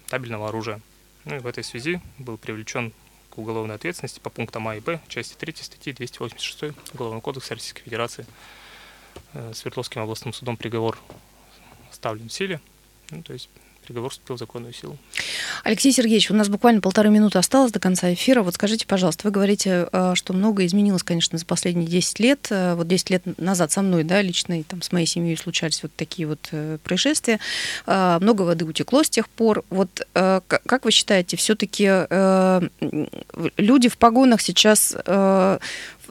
табельного 0.08 0.50
оружия. 0.50 0.82
Ну 1.26 1.36
и 1.36 1.40
в 1.40 1.48
этой 1.48 1.64
связи 1.64 2.02
был 2.18 2.38
привлечен 2.38 2.94
к 3.32 3.38
уголовной 3.38 3.76
ответственности 3.76 4.20
по 4.20 4.30
пунктам 4.30 4.68
А 4.68 4.76
и 4.76 4.80
Б 4.80 5.00
части 5.08 5.36
3 5.36 5.56
статьи 5.56 5.94
286 5.94 6.76
Уголовного 6.94 7.22
кодекса 7.22 7.56
Российской 7.56 7.84
Федерации. 7.84 8.26
Э, 9.34 9.54
Свердловским 9.54 10.02
областным 10.02 10.34
судом 10.34 10.58
приговор 10.58 11.00
оставлен 11.90 12.28
в 12.28 12.34
силе. 12.34 12.60
Ну, 13.10 13.24
то 13.24 13.34
есть 13.34 13.50
приговор 13.86 14.12
вступил 14.12 14.36
в 14.36 14.40
законную 14.40 14.74
силу. 14.74 14.98
Алексей 15.64 15.92
Сергеевич, 15.92 16.32
у 16.32 16.34
нас 16.34 16.50
буквально 16.50 16.82
полторы 16.82 17.10
минуты 17.10 17.38
осталось 17.38 17.72
до 17.72 17.80
конца 17.80 18.14
эфира. 18.14 18.42
Вот 18.44 18.56
скажите, 18.56 18.86
пожалуйста, 18.88 19.28
вы 19.28 19.32
говорите, 19.32 19.88
э, 19.92 20.14
что 20.16 20.34
многое 20.34 20.66
изменилось, 20.66 21.04
конечно, 21.04 21.38
за 21.38 21.46
последние 21.46 21.88
10 21.88 22.20
лет. 22.20 22.48
Э, 22.50 22.76
Вот 22.76 22.88
10 22.88 23.10
лет 23.10 23.40
назад 23.40 23.72
со 23.72 23.82
мной, 23.82 24.04
да, 24.04 24.22
лично 24.22 24.60
и 24.60 24.64
там 24.64 24.82
с 24.82 24.92
моей 24.92 25.06
семьей 25.06 25.38
случались 25.38 25.84
вот 25.84 25.92
такие 25.96 26.28
вот 26.28 26.50
э, 26.52 26.78
происшествия. 26.84 27.40
Много 27.86 28.44
воды 28.44 28.66
утекло 28.66 29.04
с 29.04 29.10
тех 29.10 29.30
пор. 29.30 29.64
Вот 29.70 30.08
как 30.14 30.86
вы 30.86 30.92
считаете, 30.92 31.38
все-таки 31.38 31.86
люди 33.58 33.90
в 33.90 33.98
погонах 33.98 34.42
сейчас 34.42 34.96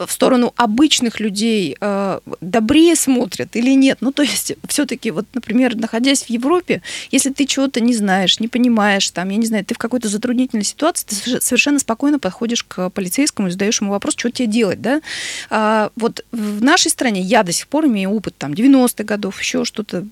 в 0.07 0.11
сторону 0.11 0.53
обычных 0.57 1.21
людей 1.21 1.77
э, 1.81 2.21
добрее 2.41 2.97
смотрят 2.97 3.55
или 3.57 3.75
нет? 3.75 3.99
Ну, 4.01 4.13
то 4.13 4.23
есть, 4.23 4.55
все-таки, 4.69 5.11
вот, 5.11 5.27
например, 5.35 5.77
находясь 5.77 6.23
в 6.23 6.31
Европе, 6.31 6.83
если 7.11 7.31
ты 7.31 7.47
чего-то 7.47 7.81
не 7.81 7.95
знаешь, 7.95 8.41
не 8.41 8.49
понимаешь, 8.49 9.11
там, 9.11 9.30
я 9.31 9.39
не 9.39 9.47
знаю, 9.47 9.65
ты 9.65 9.75
в 9.75 9.79
какой-то 9.79 10.09
затруднительной 10.09 10.65
ситуации, 10.65 11.07
ты 11.07 11.15
соверш- 11.15 11.41
совершенно 11.41 11.79
спокойно 11.79 12.19
подходишь 12.19 12.65
к 12.65 12.91
полицейскому 12.91 13.49
и 13.49 13.51
задаешь 13.51 13.81
ему 13.81 13.91
вопрос, 13.93 14.15
что 14.17 14.31
тебе 14.31 14.49
делать, 14.49 14.81
да? 14.81 15.01
А, 15.49 15.91
вот 15.97 16.25
в 16.33 16.63
нашей 16.63 16.91
стране 16.91 17.21
я 17.21 17.43
до 17.43 17.53
сих 17.53 17.69
пор 17.69 17.87
имею 17.87 18.11
опыт, 18.11 18.37
там, 18.37 18.53
90-х 18.53 19.05
годов, 19.05 19.41
еще 19.41 19.65
что-то, 19.65 20.07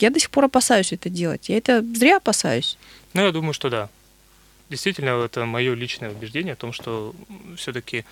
я 0.00 0.10
до 0.10 0.20
сих 0.20 0.30
пор 0.30 0.44
опасаюсь 0.44 0.92
это 0.92 1.08
делать. 1.08 1.48
Я 1.48 1.58
это 1.58 1.84
зря 1.94 2.16
опасаюсь. 2.18 2.76
Ну, 3.14 3.22
я 3.22 3.32
думаю, 3.32 3.54
что 3.54 3.70
да. 3.70 3.88
Действительно, 4.70 5.22
это 5.24 5.44
мое 5.44 5.74
личное 5.74 6.10
убеждение 6.10 6.54
о 6.54 6.56
том, 6.56 6.72
что 6.72 7.14
все-таки 7.56 8.04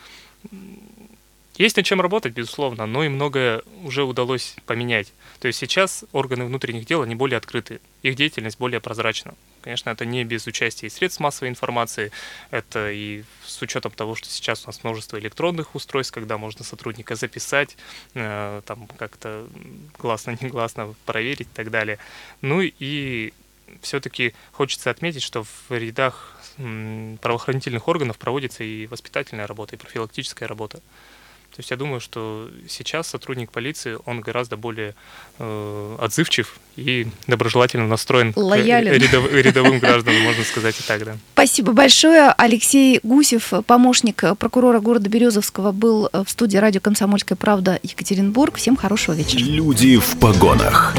есть 1.58 1.76
над 1.76 1.84
чем 1.86 2.00
работать, 2.00 2.32
безусловно, 2.32 2.86
но 2.86 3.04
и 3.04 3.08
многое 3.08 3.62
уже 3.84 4.04
удалось 4.04 4.56
поменять. 4.66 5.12
То 5.40 5.48
есть 5.48 5.58
сейчас 5.58 6.04
органы 6.12 6.44
внутренних 6.44 6.86
дел, 6.86 7.02
они 7.02 7.14
более 7.14 7.36
открыты, 7.36 7.80
их 8.02 8.16
деятельность 8.16 8.58
более 8.58 8.80
прозрачна. 8.80 9.34
Конечно, 9.62 9.90
это 9.90 10.04
не 10.04 10.24
без 10.24 10.46
участия 10.46 10.88
и 10.88 10.90
средств 10.90 11.20
массовой 11.20 11.48
информации, 11.48 12.10
это 12.50 12.90
и 12.90 13.24
с 13.44 13.62
учетом 13.62 13.92
того, 13.92 14.14
что 14.16 14.28
сейчас 14.28 14.64
у 14.64 14.66
нас 14.66 14.82
множество 14.82 15.18
электронных 15.18 15.74
устройств, 15.74 16.12
когда 16.12 16.36
можно 16.36 16.64
сотрудника 16.64 17.14
записать, 17.14 17.76
э, 18.14 18.62
там 18.66 18.88
как-то 18.98 19.46
гласно-негласно 19.98 20.94
проверить 21.06 21.42
и 21.42 21.54
так 21.54 21.70
далее. 21.70 21.98
Ну 22.40 22.60
и 22.60 23.32
все-таки 23.80 24.34
хочется 24.52 24.90
отметить, 24.90 25.22
что 25.22 25.44
в 25.44 25.70
рядах 25.70 26.36
правоохранительных 27.22 27.88
органов 27.88 28.18
проводится 28.18 28.62
и 28.62 28.86
воспитательная 28.86 29.46
работа, 29.46 29.76
и 29.76 29.78
профилактическая 29.78 30.46
работа. 30.46 30.82
То 31.52 31.60
есть 31.60 31.70
я 31.70 31.76
думаю, 31.76 32.00
что 32.00 32.48
сейчас 32.66 33.08
сотрудник 33.08 33.52
полиции, 33.52 33.98
он 34.06 34.22
гораздо 34.22 34.56
более 34.56 34.94
э, 35.38 35.96
отзывчив 36.00 36.56
и 36.76 37.06
доброжелательно 37.26 37.86
настроен 37.86 38.32
Лоялен. 38.34 38.90
к 38.90 38.96
рядов, 38.96 39.30
рядовым 39.30 39.78
гражданам, 39.78 40.22
можно 40.22 40.44
сказать 40.44 40.80
и 40.80 40.82
так, 40.82 41.04
да. 41.04 41.16
Спасибо 41.34 41.72
большое. 41.72 42.32
Алексей 42.38 43.00
Гусев, 43.02 43.52
помощник 43.66 44.24
прокурора 44.38 44.80
города 44.80 45.10
Березовского, 45.10 45.72
был 45.72 46.08
в 46.12 46.28
студии 46.28 46.56
радио 46.56 46.80
«Комсомольская 46.80 47.36
правда» 47.36 47.78
Екатеринбург. 47.82 48.56
Всем 48.56 48.74
хорошего 48.74 49.14
вечера. 49.14 49.40
Люди 49.42 49.98
в 49.98 50.18
погонах. 50.18 50.94